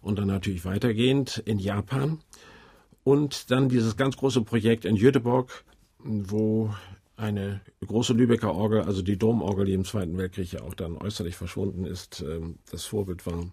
Und 0.00 0.18
dann 0.18 0.28
natürlich 0.28 0.64
weitergehend 0.64 1.42
in 1.44 1.58
Japan. 1.58 2.20
Und 3.02 3.50
dann 3.50 3.68
dieses 3.68 3.96
ganz 3.96 4.16
große 4.16 4.42
Projekt 4.42 4.84
in 4.84 4.96
Göteborg, 4.96 5.64
wo 5.98 6.72
eine 7.16 7.60
große 7.84 8.14
Lübecker 8.14 8.54
Orgel, 8.54 8.82
also 8.82 9.02
die 9.02 9.18
Domorgel, 9.18 9.66
die 9.66 9.74
im 9.74 9.84
Zweiten 9.84 10.16
Weltkrieg 10.16 10.52
ja 10.52 10.62
auch 10.62 10.74
dann 10.74 10.96
äußerlich 10.96 11.36
verschwunden 11.36 11.84
ist, 11.84 12.22
ähm, 12.22 12.58
das 12.70 12.84
Vorbild 12.84 13.26
war, 13.26 13.46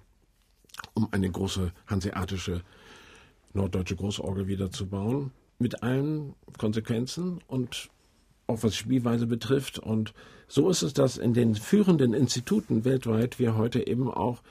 um 0.94 1.12
eine 1.12 1.30
große 1.30 1.74
hanseatische 1.88 2.62
norddeutsche 3.54 3.96
Großorgel 3.96 4.48
wieder 4.48 4.70
zu 4.70 4.88
bauen. 4.88 5.32
Mit 5.58 5.82
allen 5.82 6.36
Konsequenzen 6.60 7.40
und 7.48 7.90
auch 8.48 8.64
was 8.64 8.76
Spielweise 8.76 9.28
betrifft. 9.28 9.80
Und 9.80 10.14
so 10.48 10.70
ist 10.70 10.82
es, 10.82 10.94
dass 10.94 11.18
in 11.18 11.34
den 11.34 11.56
führenden 11.56 12.14
Instituten 12.14 12.86
weltweit 12.86 13.40
wir 13.40 13.56
heute 13.56 13.86
eben 13.86 14.10
auch 14.10 14.42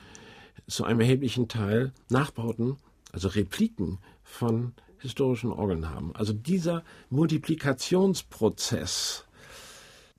zu 0.67 0.83
einem 0.83 1.01
erheblichen 1.01 1.47
Teil 1.47 1.91
Nachbauten, 2.09 2.77
also 3.11 3.29
Repliken 3.29 3.97
von 4.23 4.73
historischen 4.99 5.51
Orgeln 5.51 5.89
haben. 5.89 6.15
Also 6.15 6.33
dieser 6.33 6.83
Multiplikationsprozess 7.09 9.25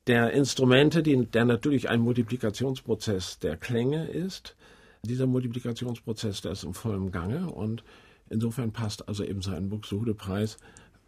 der 0.07 0.33
Instrumente, 0.33 1.03
die, 1.03 1.27
der 1.27 1.45
natürlich 1.45 1.91
ein 1.91 2.01
Multiplikationsprozess 2.01 3.41
der 3.41 3.57
Klänge 3.57 4.07
ist, 4.07 4.57
dieser 5.03 5.27
Multiplikationsprozess, 5.27 6.41
der 6.41 6.53
ist 6.53 6.65
im 6.65 6.75
vollen 6.75 7.13
Gange 7.13 7.51
und 7.51 7.85
insofern 8.31 8.73
passt 8.73 9.07
also 9.09 9.23
eben 9.23 9.43
sein 9.43 9.69
Buxtehude-Preis 9.69 10.57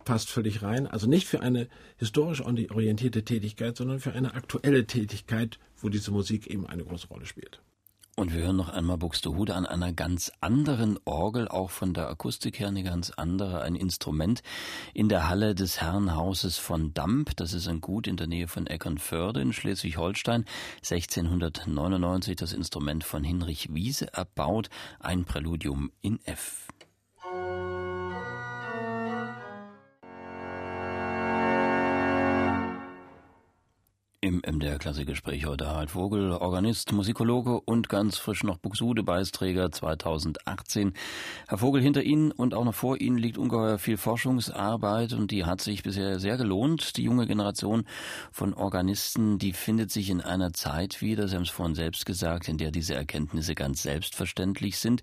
passt 0.05 0.31
völlig 0.31 0.63
rein. 0.63 0.87
Also 0.87 1.07
nicht 1.07 1.27
für 1.27 1.41
eine 1.41 1.69
historisch 1.97 2.41
orientierte 2.41 3.25
Tätigkeit, 3.25 3.77
sondern 3.77 4.01
für 4.01 4.13
eine 4.13 4.35
aktuelle 4.35 4.87
Tätigkeit, 4.87 5.59
wo 5.77 5.89
diese 5.89 6.11
Musik 6.11 6.47
eben 6.47 6.67
eine 6.67 6.85
große 6.85 7.09
Rolle 7.09 7.27
spielt. 7.27 7.61
Und 8.21 8.35
wir 8.35 8.43
hören 8.43 8.57
noch 8.57 8.69
einmal 8.69 8.99
Buxtehude 8.99 9.55
an 9.55 9.65
einer 9.65 9.95
ganz 9.95 10.31
anderen 10.43 10.99
Orgel, 11.07 11.49
auch 11.49 11.71
von 11.71 11.95
der 11.95 12.11
Akustik 12.11 12.61
her 12.61 12.69
eine 12.69 12.83
ganz 12.83 13.11
andere, 13.11 13.63
ein 13.63 13.77
Instrument 13.77 14.43
in 14.93 15.09
der 15.09 15.31
Halle 15.31 15.55
des 15.55 15.81
Herrenhauses 15.81 16.59
von 16.59 16.93
Damp. 16.93 17.35
Das 17.37 17.55
ist 17.55 17.67
ein 17.67 17.81
Gut 17.81 18.07
in 18.07 18.19
der 18.19 18.27
Nähe 18.27 18.47
von 18.47 18.67
Eckernförde 18.67 19.41
in 19.41 19.55
Schleswig-Holstein. 19.55 20.45
1699 20.83 22.37
das 22.37 22.53
Instrument 22.53 23.05
von 23.05 23.25
Hinrich 23.25 23.73
Wiese 23.73 24.13
erbaut, 24.13 24.69
ein 24.99 25.25
Präludium 25.25 25.91
in 26.03 26.19
F. 26.27 26.70
Im 34.23 34.43
MDR 34.47 34.79
Klassikgespräch 34.79 35.47
heute 35.47 35.67
Harald 35.67 35.93
Vogel, 35.93 36.33
Organist, 36.33 36.93
Musikologe 36.93 37.59
und 37.59 37.89
ganz 37.89 38.19
frisch 38.19 38.45
noch 38.45 38.59
Buxude-Beisträger 38.59 39.73
2018. 39.73 40.93
Herr 41.49 41.57
Vogel, 41.57 41.81
hinter 41.81 42.03
Ihnen 42.03 42.31
und 42.31 42.53
auch 42.53 42.67
noch 42.67 42.75
vor 42.75 43.01
Ihnen 43.01 43.17
liegt 43.17 43.39
ungeheuer 43.39 43.79
viel 43.79 43.97
Forschungsarbeit 43.97 45.15
und 45.15 45.31
die 45.31 45.47
hat 45.47 45.63
sich 45.63 45.83
bisher 45.83 46.21
sehr 46.21 46.37
gelohnt. 46.37 46.99
Die 46.99 47.05
junge 47.05 47.27
Generation 47.27 47.85
von 48.31 48.53
Organisten, 48.53 49.39
die 49.39 49.55
findet 49.55 49.91
sich 49.91 50.11
in 50.11 50.21
einer 50.21 50.53
Zeit 50.53 51.01
wieder, 51.01 51.27
Sie 51.27 51.37
haben 51.37 51.45
es 51.45 51.49
vorhin 51.49 51.75
selbst 51.75 52.05
gesagt, 52.05 52.47
in 52.47 52.59
der 52.59 52.73
diese 52.73 52.95
Erkenntnisse 52.95 53.55
ganz 53.55 53.81
selbstverständlich 53.81 54.77
sind. 54.77 55.03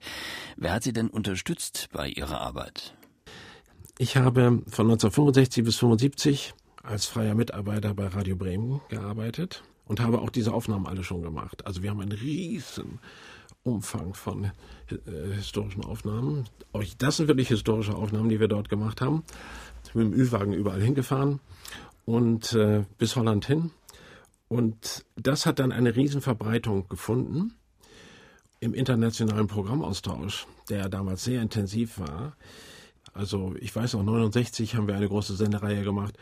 Wer 0.58 0.74
hat 0.74 0.84
Sie 0.84 0.94
denn 0.94 1.10
unterstützt 1.10 1.90
bei 1.92 2.08
Ihrer 2.08 2.40
Arbeit? 2.40 2.94
Ich 3.98 4.16
habe 4.16 4.62
von 4.68 4.86
1965 4.86 5.64
bis 5.64 5.78
1975 5.78 6.54
als 6.88 7.06
freier 7.06 7.36
Mitarbeiter 7.36 7.94
bei 7.94 8.08
Radio 8.08 8.36
Bremen 8.36 8.82
gearbeitet 8.90 9.64
und 9.86 10.00
habe 10.00 10.22
auch 10.22 10.30
diese 10.30 10.54
Aufnahmen 10.54 10.88
alle 10.88 11.04
schon 11.04 11.22
gemacht. 11.22 11.66
Also 11.66 11.84
wir 11.84 11.90
haben 11.90 12.00
einen 12.00 12.12
riesen 12.12 13.00
Umfang 13.64 14.14
von 14.14 14.46
äh, 14.46 15.34
historischen 15.36 15.84
Aufnahmen. 15.84 16.46
Auch 16.72 16.84
das 16.98 17.18
sind 17.18 17.28
wirklich 17.28 17.50
historische 17.50 17.96
Aufnahmen, 17.96 18.30
die 18.30 18.40
wir 18.40 18.48
dort 18.48 18.70
gemacht 18.70 19.02
haben. 19.02 19.24
Mit 19.94 20.06
dem 20.06 20.14
Ü-Wagen 20.14 20.54
überall 20.54 20.82
hingefahren 20.82 21.40
und 22.06 22.54
äh, 22.54 22.86
bis 22.98 23.16
Holland 23.16 23.46
hin. 23.46 23.72
Und 24.48 25.06
das 25.16 25.46
hat 25.46 25.60
dann 25.60 25.74
eine 25.74 25.96
Riesenverbreitung 25.96 26.88
gefunden 26.88 27.54
im 28.60 28.74
internationalen 28.74 29.48
Programmaustausch, 29.48 30.48
der 30.70 30.90
damals 30.90 31.26
sehr 31.26 31.42
intensiv 31.42 32.00
war. 32.00 32.38
Also 33.14 33.56
ich 33.60 33.76
weiß 33.76 33.94
noch, 33.94 34.04
69 34.04 34.76
haben 34.76 34.88
wir 34.88 34.96
eine 34.96 35.08
große 35.08 35.36
Sendereihe 35.36 35.84
gemacht 35.84 36.18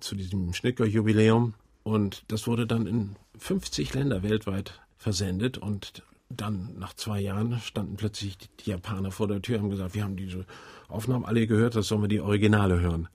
zu 0.00 0.14
diesem 0.14 0.52
Schnicker-Jubiläum. 0.52 1.54
Und 1.82 2.24
das 2.28 2.46
wurde 2.46 2.66
dann 2.66 2.86
in 2.86 3.16
50 3.38 3.94
Länder 3.94 4.22
weltweit 4.22 4.80
versendet. 4.96 5.58
Und 5.58 6.02
dann 6.30 6.74
nach 6.78 6.94
zwei 6.94 7.20
Jahren 7.20 7.60
standen 7.60 7.96
plötzlich 7.96 8.38
die 8.38 8.70
Japaner 8.70 9.10
vor 9.10 9.28
der 9.28 9.42
Tür 9.42 9.56
und 9.56 9.64
haben 9.64 9.70
gesagt, 9.70 9.94
wir 9.94 10.04
haben 10.04 10.16
diese 10.16 10.46
Aufnahmen 10.88 11.24
alle 11.24 11.46
gehört, 11.46 11.76
das 11.76 11.88
sollen 11.88 12.02
wir 12.02 12.08
die 12.08 12.20
Originale 12.20 12.80
hören. 12.80 13.08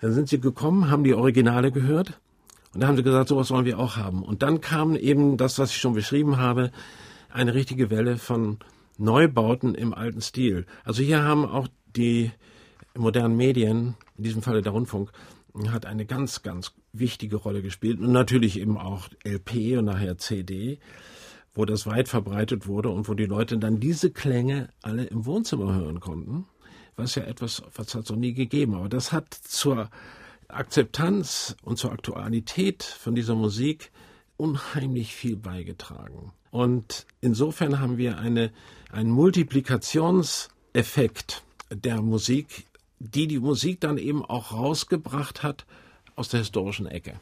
Dann 0.00 0.12
sind 0.12 0.28
sie 0.28 0.40
gekommen, 0.40 0.90
haben 0.90 1.04
die 1.04 1.14
Originale 1.14 1.72
gehört 1.72 2.20
und 2.72 2.80
dann 2.80 2.88
haben 2.88 2.96
sie 2.96 3.02
gesagt, 3.02 3.28
sowas 3.28 3.50
wollen 3.50 3.66
wir 3.66 3.78
auch 3.78 3.96
haben. 3.96 4.22
Und 4.22 4.42
dann 4.42 4.60
kam 4.60 4.96
eben 4.96 5.36
das, 5.36 5.58
was 5.58 5.70
ich 5.70 5.78
schon 5.78 5.94
beschrieben 5.94 6.38
habe, 6.38 6.70
eine 7.30 7.54
richtige 7.54 7.90
Welle 7.90 8.16
von 8.16 8.58
Neubauten 8.96 9.74
im 9.74 9.92
alten 9.94 10.20
Stil. 10.20 10.66
Also 10.84 11.02
hier 11.02 11.22
haben 11.22 11.44
auch 11.44 11.68
die 11.96 12.30
modernen 12.96 13.36
Medien, 13.36 13.94
in 14.16 14.24
diesem 14.24 14.42
Falle 14.42 14.62
der 14.62 14.72
Rundfunk, 14.72 15.10
hat 15.68 15.86
eine 15.86 16.06
ganz, 16.06 16.42
ganz 16.42 16.72
wichtige 16.92 17.36
Rolle 17.36 17.62
gespielt 17.62 18.00
und 18.00 18.10
natürlich 18.12 18.60
eben 18.60 18.76
auch 18.78 19.08
LP 19.24 19.78
und 19.78 19.86
nachher 19.86 20.18
CD, 20.18 20.78
wo 21.54 21.64
das 21.64 21.86
weit 21.86 22.08
verbreitet 22.08 22.66
wurde 22.66 22.90
und 22.90 23.08
wo 23.08 23.14
die 23.14 23.26
Leute 23.26 23.58
dann 23.58 23.80
diese 23.80 24.10
Klänge 24.10 24.68
alle 24.82 25.04
im 25.04 25.24
Wohnzimmer 25.26 25.74
hören 25.74 26.00
konnten, 26.00 26.46
was 26.96 27.14
ja 27.14 27.22
etwas, 27.24 27.62
was 27.74 27.94
hat 27.94 28.04
es 28.04 28.10
noch 28.10 28.16
nie 28.16 28.34
gegeben. 28.34 28.74
Aber 28.74 28.88
das 28.88 29.12
hat 29.12 29.34
zur 29.34 29.90
Akzeptanz 30.48 31.56
und 31.62 31.78
zur 31.78 31.92
Aktualität 31.92 32.82
von 32.82 33.14
dieser 33.14 33.34
Musik 33.34 33.90
unheimlich 34.36 35.14
viel 35.14 35.36
beigetragen. 35.36 36.32
Und 36.50 37.06
insofern 37.20 37.80
haben 37.80 37.98
wir 37.98 38.18
eine, 38.18 38.50
einen 38.90 39.10
Multiplikationseffekt 39.10 41.44
der 41.70 42.02
Musik 42.02 42.66
die 43.00 43.26
die 43.26 43.40
Musik 43.40 43.80
dann 43.80 43.98
eben 43.98 44.24
auch 44.24 44.52
rausgebracht 44.52 45.42
hat 45.42 45.66
aus 46.14 46.28
der 46.28 46.40
historischen 46.40 46.86
Ecke. 46.86 47.18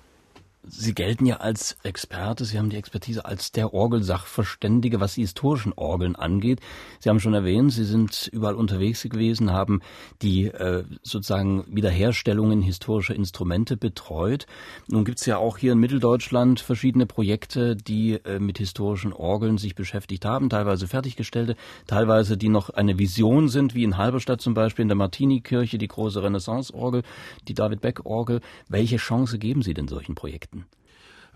Sie 0.65 0.95
gelten 0.95 1.25
ja 1.25 1.37
als 1.37 1.77
Experte, 1.85 2.45
Sie 2.45 2.59
haben 2.59 2.69
die 2.69 2.77
Expertise 2.77 3.25
als 3.25 3.53
der 3.53 3.73
Orgelsachverständige, 3.73 5.01
was 5.01 5.15
die 5.15 5.21
historischen 5.21 5.73
Orgeln 5.73 6.17
angeht. 6.17 6.61
Sie 6.99 7.09
haben 7.09 7.21
schon 7.21 7.33
erwähnt, 7.33 7.73
Sie 7.73 7.85
sind 7.85 8.29
überall 8.33 8.57
unterwegs 8.57 9.03
gewesen, 9.03 9.53
haben 9.53 9.81
die 10.21 10.47
äh, 10.47 10.85
sozusagen 11.03 11.65
Wiederherstellungen 11.69 12.61
historischer 12.61 13.15
Instrumente 13.15 13.77
betreut. 13.77 14.47
Nun 14.89 15.05
gibt 15.05 15.21
es 15.21 15.27
ja 15.27 15.39
auch 15.39 15.59
hier 15.59 15.73
in 15.73 15.79
Mitteldeutschland 15.79 16.61
verschiedene 16.61 17.07
Projekte, 17.07 17.77
die 17.77 18.15
äh, 18.25 18.41
mit 18.41 18.59
historischen 18.59 19.13
Orgeln 19.13 19.59
sich 19.59 19.77
beschäftigt 19.77 20.25
haben, 20.25 20.51
teilweise 20.51 20.89
fertiggestellte, 20.89 21.55
teilweise 21.87 22.37
die 22.37 22.49
noch 22.49 22.71
eine 22.71 22.99
Vision 22.99 23.49
sind, 23.49 23.75
wie 23.75 23.85
in 23.85 23.97
Halberstadt 23.97 24.41
zum 24.41 24.55
Beispiel 24.55 24.83
in 24.83 24.89
der 24.89 24.97
Martini-Kirche, 24.97 25.79
die 25.79 25.89
große 25.89 26.23
Renaissance-Orgel, 26.23 27.05
die 27.47 27.55
David 27.55 27.81
Beck-Orgel. 27.81 28.41
Welche 28.69 28.97
Chance 28.97 29.39
geben 29.39 29.63
Sie 29.63 29.73
denn 29.73 29.87
solchen 29.87 30.17
Projekten? 30.17 30.48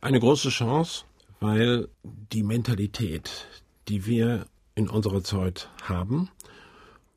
Eine 0.01 0.21
große 0.21 0.49
Chance, 0.49 1.05
weil 1.41 1.89
die 2.03 2.43
Mentalität, 2.43 3.47
die 3.89 4.07
wir 4.07 4.47
in 4.75 4.89
unserer 4.89 5.23
Zeit 5.23 5.69
haben, 5.83 6.29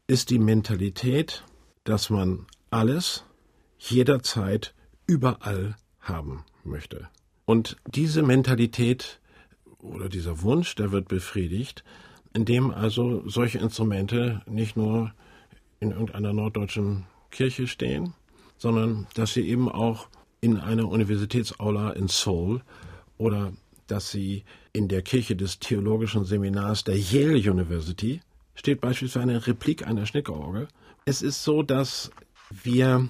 ist 0.08 0.30
die 0.30 0.40
Mentalität, 0.40 1.44
dass 1.84 2.10
man 2.10 2.46
alles 2.70 3.24
jederzeit 3.78 4.74
überall 5.08 5.76
haben 6.00 6.44
möchte. 6.64 7.08
Und 7.46 7.78
diese 7.88 8.24
Mentalität 8.24 9.20
oder 9.80 10.10
dieser 10.10 10.42
Wunsch, 10.42 10.76
der 10.76 10.92
wird 10.92 11.08
befriedigt, 11.08 11.84
indem 12.34 12.72
also 12.72 13.28
solche 13.28 13.60
Instrumente 13.60 14.42
nicht 14.46 14.76
nur 14.76 15.14
in 15.80 15.92
irgendeiner 15.92 16.34
norddeutschen 16.34 17.06
Kirche 17.32 17.68
stehen, 17.68 18.14
sondern 18.58 19.08
dass 19.14 19.34
sie 19.34 19.48
eben 19.48 19.70
auch 19.70 20.08
in 20.46 20.60
einer 20.60 20.88
Universitätsaula 20.88 21.90
in 21.94 22.08
Seoul 22.08 22.62
oder 23.18 23.52
dass 23.88 24.12
sie 24.12 24.44
in 24.74 24.88
der 24.88 25.02
Kirche 25.02 25.36
des 25.36 25.58
theologischen 25.58 26.24
Seminars 26.24 26.84
der 26.84 27.00
Yale 27.00 27.40
University 27.52 28.22
steht 28.54 28.80
beispielsweise 28.80 29.24
eine 29.24 29.48
Replik 29.48 29.88
einer 29.88 30.06
Schnickerorgel. 30.06 30.68
Es 31.06 31.24
ist 31.24 31.44
so, 31.44 31.64
dass 31.64 32.12
wir 32.64 33.10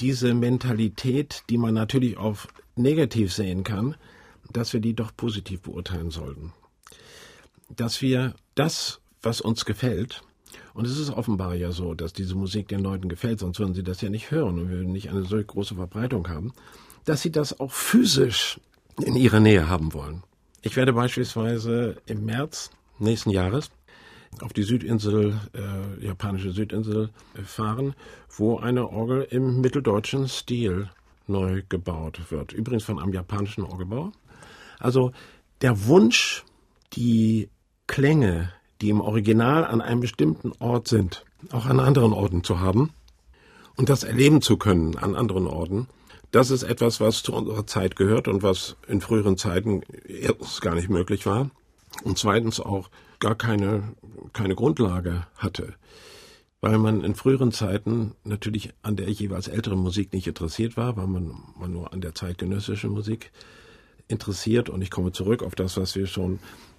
diese 0.00 0.34
Mentalität, 0.34 1.44
die 1.48 1.58
man 1.58 1.74
natürlich 1.74 2.16
auch 2.16 2.38
negativ 2.74 3.32
sehen 3.32 3.62
kann, 3.62 3.94
dass 4.52 4.72
wir 4.72 4.80
die 4.80 4.94
doch 4.94 5.16
positiv 5.16 5.62
beurteilen 5.62 6.10
sollten. 6.10 6.52
Dass 7.68 8.02
wir 8.02 8.34
das, 8.56 9.00
was 9.22 9.40
uns 9.40 9.64
gefällt, 9.64 10.22
und 10.74 10.86
es 10.86 10.98
ist 10.98 11.10
offenbar 11.10 11.54
ja 11.54 11.72
so, 11.72 11.94
dass 11.94 12.12
diese 12.12 12.34
Musik 12.34 12.68
den 12.68 12.80
Leuten 12.80 13.08
gefällt, 13.08 13.38
sonst 13.38 13.60
würden 13.60 13.74
sie 13.74 13.84
das 13.84 14.00
ja 14.00 14.10
nicht 14.10 14.30
hören 14.30 14.58
und 14.58 14.68
würden 14.68 14.92
nicht 14.92 15.08
eine 15.08 15.22
solch 15.22 15.46
große 15.46 15.76
Verbreitung 15.76 16.28
haben, 16.28 16.52
dass 17.04 17.22
sie 17.22 17.30
das 17.30 17.58
auch 17.60 17.70
physisch 17.70 18.60
in 19.00 19.14
ihrer 19.14 19.40
Nähe 19.40 19.68
haben 19.68 19.94
wollen. 19.94 20.22
Ich 20.62 20.76
werde 20.76 20.92
beispielsweise 20.92 21.96
im 22.06 22.24
März 22.24 22.70
nächsten 22.98 23.30
Jahres 23.30 23.70
auf 24.40 24.52
die 24.52 24.64
Südinsel, 24.64 25.38
äh, 25.52 26.04
japanische 26.04 26.50
Südinsel 26.50 27.10
fahren, 27.44 27.94
wo 28.36 28.58
eine 28.58 28.88
Orgel 28.88 29.26
im 29.30 29.60
mitteldeutschen 29.60 30.28
Stil 30.28 30.90
neu 31.28 31.62
gebaut 31.68 32.20
wird. 32.30 32.52
Übrigens 32.52 32.84
von 32.84 32.98
einem 32.98 33.12
japanischen 33.12 33.62
Orgelbauer. 33.62 34.12
Also 34.80 35.12
der 35.60 35.86
Wunsch, 35.86 36.44
die 36.94 37.48
Klänge 37.86 38.52
die 38.80 38.90
im 38.90 39.00
Original 39.00 39.64
an 39.64 39.80
einem 39.80 40.00
bestimmten 40.00 40.52
Ort 40.58 40.88
sind, 40.88 41.24
auch 41.52 41.66
an 41.66 41.80
anderen 41.80 42.12
Orten 42.12 42.44
zu 42.44 42.60
haben 42.60 42.90
und 43.76 43.88
das 43.88 44.04
erleben 44.04 44.40
zu 44.42 44.56
können 44.56 44.96
an 44.96 45.14
anderen 45.14 45.46
Orten, 45.46 45.88
Das 46.30 46.50
ist 46.50 46.64
etwas, 46.64 47.00
was 47.00 47.22
zu 47.22 47.32
unserer 47.32 47.64
Zeit 47.64 47.94
gehört 47.94 48.26
und 48.26 48.42
was 48.42 48.74
in 48.88 49.00
früheren 49.00 49.36
Zeiten 49.36 49.82
erstens 50.04 50.60
gar 50.60 50.74
nicht 50.74 50.88
möglich 50.88 51.26
war 51.26 51.50
und 52.02 52.18
zweitens 52.18 52.58
auch 52.58 52.90
gar 53.20 53.36
keine, 53.36 53.94
keine 54.32 54.56
Grundlage 54.56 55.28
hatte 55.36 55.74
weil 56.64 56.78
man 56.78 57.04
in 57.04 57.14
früheren 57.14 57.52
Zeiten 57.52 58.14
natürlich 58.24 58.72
an 58.80 58.96
der 58.96 59.10
jeweils 59.10 59.48
älteren 59.48 59.80
Musik 59.80 60.14
nicht 60.14 60.26
interessiert 60.26 60.78
war, 60.78 60.96
weil 60.96 61.06
man, 61.06 61.34
man 61.58 61.70
nur 61.70 61.92
an 61.92 62.00
der 62.00 62.14
zeitgenössischen 62.14 62.88
Musik 62.88 63.32
interessiert. 64.08 64.70
Und 64.70 64.80
ich 64.80 64.90
komme 64.90 65.12
zurück 65.12 65.42
auf 65.42 65.54
das, 65.54 65.76
was 65.76 65.94
wir 65.94 66.06
schon 66.06 66.38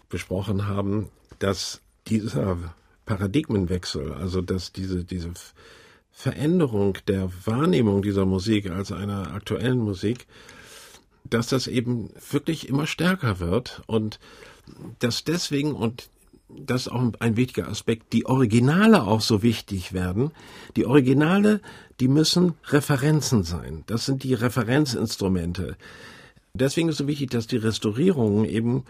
besprochen 0.09 0.65
haben, 0.65 1.09
dass 1.37 1.83
dieser 2.07 2.57
Paradigmenwechsel, 3.05 4.13
also 4.13 4.41
dass 4.41 4.71
diese, 4.71 5.03
diese 5.03 5.31
Veränderung 6.11 6.97
der 7.07 7.29
Wahrnehmung 7.45 8.01
dieser 8.01 8.25
Musik 8.25 8.69
als 8.69 8.91
einer 8.91 9.33
aktuellen 9.33 9.79
Musik, 9.79 10.27
dass 11.23 11.47
das 11.47 11.67
eben 11.67 12.09
wirklich 12.31 12.69
immer 12.69 12.87
stärker 12.87 13.39
wird 13.39 13.81
und 13.87 14.19
dass 14.99 15.23
deswegen, 15.23 15.73
und 15.73 16.09
das 16.47 16.83
ist 16.83 16.87
auch 16.91 17.11
ein 17.19 17.37
wichtiger 17.37 17.67
Aspekt, 17.67 18.13
die 18.13 18.25
Originale 18.25 19.03
auch 19.03 19.21
so 19.21 19.41
wichtig 19.41 19.93
werden. 19.93 20.31
Die 20.75 20.85
Originale, 20.85 21.59
die 21.99 22.07
müssen 22.07 22.53
Referenzen 22.67 23.43
sein. 23.43 23.83
Das 23.87 24.05
sind 24.05 24.23
die 24.23 24.33
Referenzinstrumente. 24.33 25.75
Deswegen 26.53 26.89
ist 26.89 26.95
es 26.95 26.99
so 26.99 27.07
wichtig, 27.07 27.31
dass 27.31 27.47
die 27.47 27.57
Restaurierungen 27.57 28.45
eben 28.45 28.85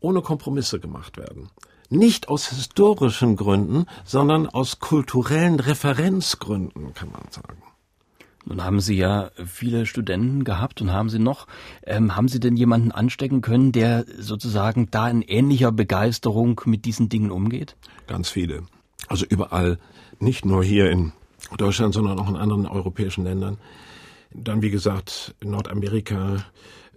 ohne 0.00 0.22
Kompromisse 0.22 0.78
gemacht 0.78 1.16
werden. 1.16 1.50
Nicht 1.92 2.28
aus 2.28 2.48
historischen 2.50 3.34
Gründen, 3.34 3.86
sondern 4.04 4.46
aus 4.46 4.78
kulturellen 4.78 5.58
Referenzgründen, 5.58 6.94
kann 6.94 7.10
man 7.10 7.22
sagen. 7.30 7.62
Nun 8.46 8.64
haben 8.64 8.80
Sie 8.80 8.94
ja 8.94 9.32
viele 9.44 9.86
Studenten 9.86 10.44
gehabt 10.44 10.80
und 10.80 10.92
haben 10.92 11.08
Sie 11.08 11.18
noch. 11.18 11.48
Ähm, 11.82 12.14
haben 12.14 12.28
Sie 12.28 12.38
denn 12.38 12.56
jemanden 12.56 12.92
anstecken 12.92 13.40
können, 13.40 13.72
der 13.72 14.06
sozusagen 14.18 14.88
da 14.92 15.10
in 15.10 15.22
ähnlicher 15.22 15.72
Begeisterung 15.72 16.60
mit 16.64 16.84
diesen 16.84 17.08
Dingen 17.08 17.32
umgeht? 17.32 17.76
Ganz 18.06 18.30
viele. 18.30 18.62
Also 19.08 19.26
überall, 19.26 19.78
nicht 20.20 20.44
nur 20.44 20.62
hier 20.62 20.90
in 20.90 21.12
Deutschland, 21.58 21.92
sondern 21.92 22.20
auch 22.20 22.28
in 22.28 22.36
anderen 22.36 22.66
europäischen 22.66 23.24
Ländern. 23.24 23.58
Dann, 24.32 24.62
wie 24.62 24.70
gesagt, 24.70 25.34
Nordamerika, 25.42 26.44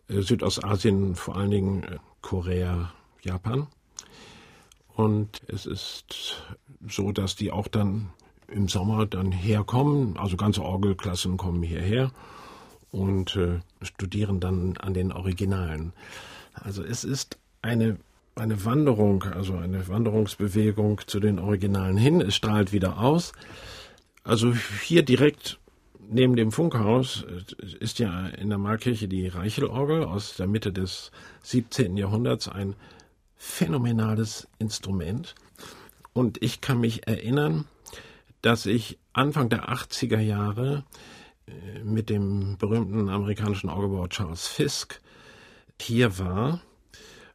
äh, 0.08 0.22
Südostasien, 0.22 1.16
vor 1.16 1.36
allen 1.36 1.50
Dingen 1.50 1.84
äh, 1.84 1.98
Korea, 2.22 2.94
Japan. 3.24 3.68
Und 4.96 5.42
es 5.48 5.66
ist 5.66 6.44
so, 6.88 7.12
dass 7.12 7.36
die 7.36 7.52
auch 7.52 7.68
dann 7.68 8.10
im 8.48 8.68
Sommer 8.68 9.06
dann 9.06 9.32
herkommen. 9.32 10.18
Also 10.18 10.38
ganze 10.38 10.62
Orgelklassen 10.62 11.38
kommen 11.38 11.64
hierher 11.64 12.12
und 12.92 13.36
äh, 13.36 13.60
studieren 13.82 14.40
dann 14.40 14.78
an 14.78 14.94
den 14.94 15.12
Originalen. 15.12 15.94
Also 16.54 16.84
es 16.84 17.04
ist 17.04 17.40
eine 17.62 17.98
eine 18.36 18.66
Wanderung, 18.66 19.24
also 19.24 19.56
eine 19.56 19.88
Wanderungsbewegung 19.88 21.02
zu 21.06 21.20
den 21.20 21.40
Originalen 21.40 21.98
hin. 21.98 22.22
Es 22.22 22.36
strahlt 22.36 22.72
wieder 22.72 22.98
aus. 22.98 23.34
Also 24.24 24.54
hier 24.82 25.04
direkt 25.04 25.60
neben 26.10 26.36
dem 26.36 26.52
Funkhaus 26.52 27.24
äh, 27.24 27.66
ist 27.80 28.00
ja 28.00 28.28
in 28.28 28.50
der 28.50 28.58
Markirche 28.58 29.08
die 29.08 29.28
Reichelorgel 29.28 30.04
aus 30.04 30.36
der 30.36 30.48
Mitte 30.48 30.72
des 30.72 31.12
17. 31.44 31.98
Jahrhunderts 31.98 32.48
ein 32.48 32.76
phänomenales 33.44 34.48
Instrument. 34.58 35.36
Und 36.14 36.42
ich 36.42 36.62
kann 36.62 36.80
mich 36.80 37.08
erinnern, 37.08 37.66
dass 38.42 38.66
ich 38.66 38.98
Anfang 39.12 39.50
der 39.50 39.70
80er 39.70 40.20
Jahre 40.20 40.86
äh, 41.46 41.84
mit 41.84 42.10
dem 42.10 42.58
berühmten 42.58 43.10
amerikanischen 43.10 43.70
Orgelbauer 43.70 44.08
Charles 44.10 44.48
Fisk 44.48 45.02
hier 45.80 46.18
war. 46.18 46.62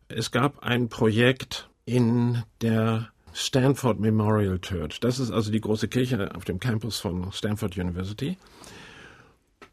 Es 0.09 0.31
gab 0.31 0.61
ein 0.61 0.89
Projekt 0.89 1.69
in 1.85 2.43
der 2.63 3.11
Stanford 3.35 4.01
Memorial 4.01 4.59
Church. 4.59 5.01
Das 5.01 5.19
ist 5.19 5.31
also 5.31 5.53
die 5.53 5.61
große 5.61 5.89
Kirche 5.89 6.35
auf 6.35 6.47
dem 6.47 6.59
Campus 6.59 6.99
von 6.99 7.31
Stanford 7.33 7.77
University. 7.77 8.39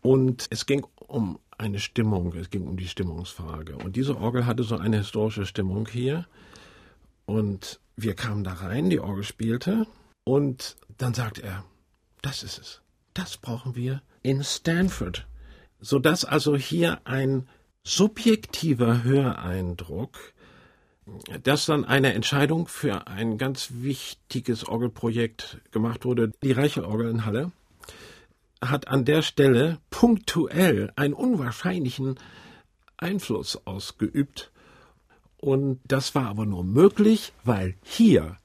Und 0.02 0.48
es 0.50 0.66
ging 0.66 0.86
um 1.08 1.40
eine 1.58 1.80
Stimmung, 1.80 2.34
es 2.34 2.50
ging 2.50 2.68
um 2.68 2.78
die 2.78 2.88
Stimmungsfrage. 2.88 3.78
Und 3.78 3.96
diese 3.96 4.18
Orgel 4.18 4.46
hatte 4.46 4.64
so 4.64 4.78
eine 4.78 4.98
historische 4.98 5.46
Stimmung 5.46 5.88
hier. 5.88 6.26
Und 7.26 7.80
wir 7.96 8.14
kamen 8.14 8.44
da 8.44 8.54
rein, 8.54 8.90
die 8.90 9.00
Orgel 9.00 9.24
spielte 9.24 9.88
und 10.24 10.76
dann 10.98 11.14
sagt 11.14 11.40
er, 11.40 11.64
das 12.22 12.44
ist 12.44 12.60
es. 12.60 12.82
Das 13.14 13.38
brauchen 13.38 13.76
wir 13.76 14.02
in 14.22 14.44
Stanford. 14.44 15.28
Sodass 15.80 16.26
also 16.26 16.56
hier 16.56 17.00
ein 17.06 17.48
subjektiver 17.84 19.04
Höreindruck, 19.04 20.34
dass 21.44 21.68
dann 21.68 21.86
eine 21.86 22.14
Entscheidung 22.14 22.68
für 22.68 23.08
ein 23.08 23.38
ganz 23.38 23.70
wichtiges 23.76 24.68
Orgelprojekt 24.68 25.62
gemacht 25.72 26.04
wurde, 26.04 26.32
die 26.44 26.52
Reiche 26.52 26.88
Orgel 26.88 27.10
in 27.10 27.26
Halle, 27.26 27.52
hat 28.70 28.88
an 28.88 29.06
der 29.06 29.22
Stelle 29.22 29.80
punktuell 29.90 30.92
einen 30.96 31.14
unwahrscheinlichen 31.14 32.16
Einfluss 32.98 33.66
ausgeübt. 33.66 34.52
Und 35.38 35.80
das 35.86 36.16
war 36.16 36.28
aber 36.28 36.46
nur 36.46 36.64
möglich, 36.64 37.34
weil 37.44 37.76
hier 37.84 38.38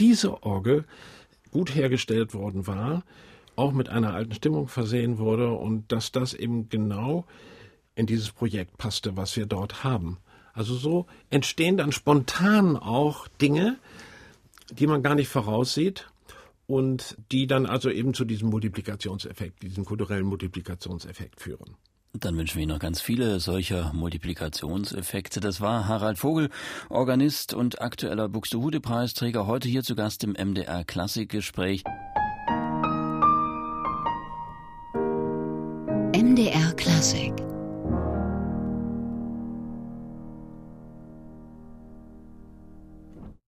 diese 0.00 0.42
Orgel 0.42 0.84
gut 1.50 1.74
hergestellt 1.74 2.34
worden 2.34 2.66
war, 2.66 3.04
auch 3.56 3.72
mit 3.72 3.88
einer 3.88 4.14
alten 4.14 4.34
Stimmung 4.34 4.68
versehen 4.68 5.18
wurde 5.18 5.52
und 5.52 5.92
dass 5.92 6.12
das 6.12 6.34
eben 6.34 6.68
genau 6.68 7.26
in 7.94 8.06
dieses 8.06 8.32
Projekt 8.32 8.78
passte, 8.78 9.16
was 9.16 9.36
wir 9.36 9.46
dort 9.46 9.84
haben. 9.84 10.18
Also 10.54 10.74
so 10.74 11.06
entstehen 11.30 11.76
dann 11.76 11.92
spontan 11.92 12.76
auch 12.76 13.28
Dinge, 13.28 13.78
die 14.70 14.86
man 14.86 15.02
gar 15.02 15.14
nicht 15.14 15.28
voraussieht 15.28 16.11
und 16.72 17.18
die 17.30 17.46
dann 17.46 17.66
also 17.66 17.90
eben 17.90 18.14
zu 18.14 18.24
diesem 18.24 18.48
Multiplikationseffekt, 18.48 19.62
diesem 19.62 19.84
kulturellen 19.84 20.24
Multiplikationseffekt 20.24 21.42
führen. 21.42 21.76
Dann 22.14 22.34
wünschen 22.38 22.56
wir 22.56 22.62
Ihnen 22.62 22.72
noch 22.72 22.78
ganz 22.78 23.02
viele 23.02 23.40
solcher 23.40 23.92
Multiplikationseffekte. 23.92 25.40
Das 25.40 25.60
war 25.60 25.86
Harald 25.86 26.16
Vogel, 26.16 26.48
Organist 26.88 27.52
und 27.52 27.82
aktueller 27.82 28.30
Buxtehude-Preisträger, 28.30 29.46
heute 29.46 29.68
hier 29.68 29.82
zu 29.82 29.94
Gast 29.94 30.24
im 30.24 30.32
MDR 30.32 30.84
Klassikgespräch. 30.84 31.84
MDR 36.14 36.72
Klassik 36.74 37.51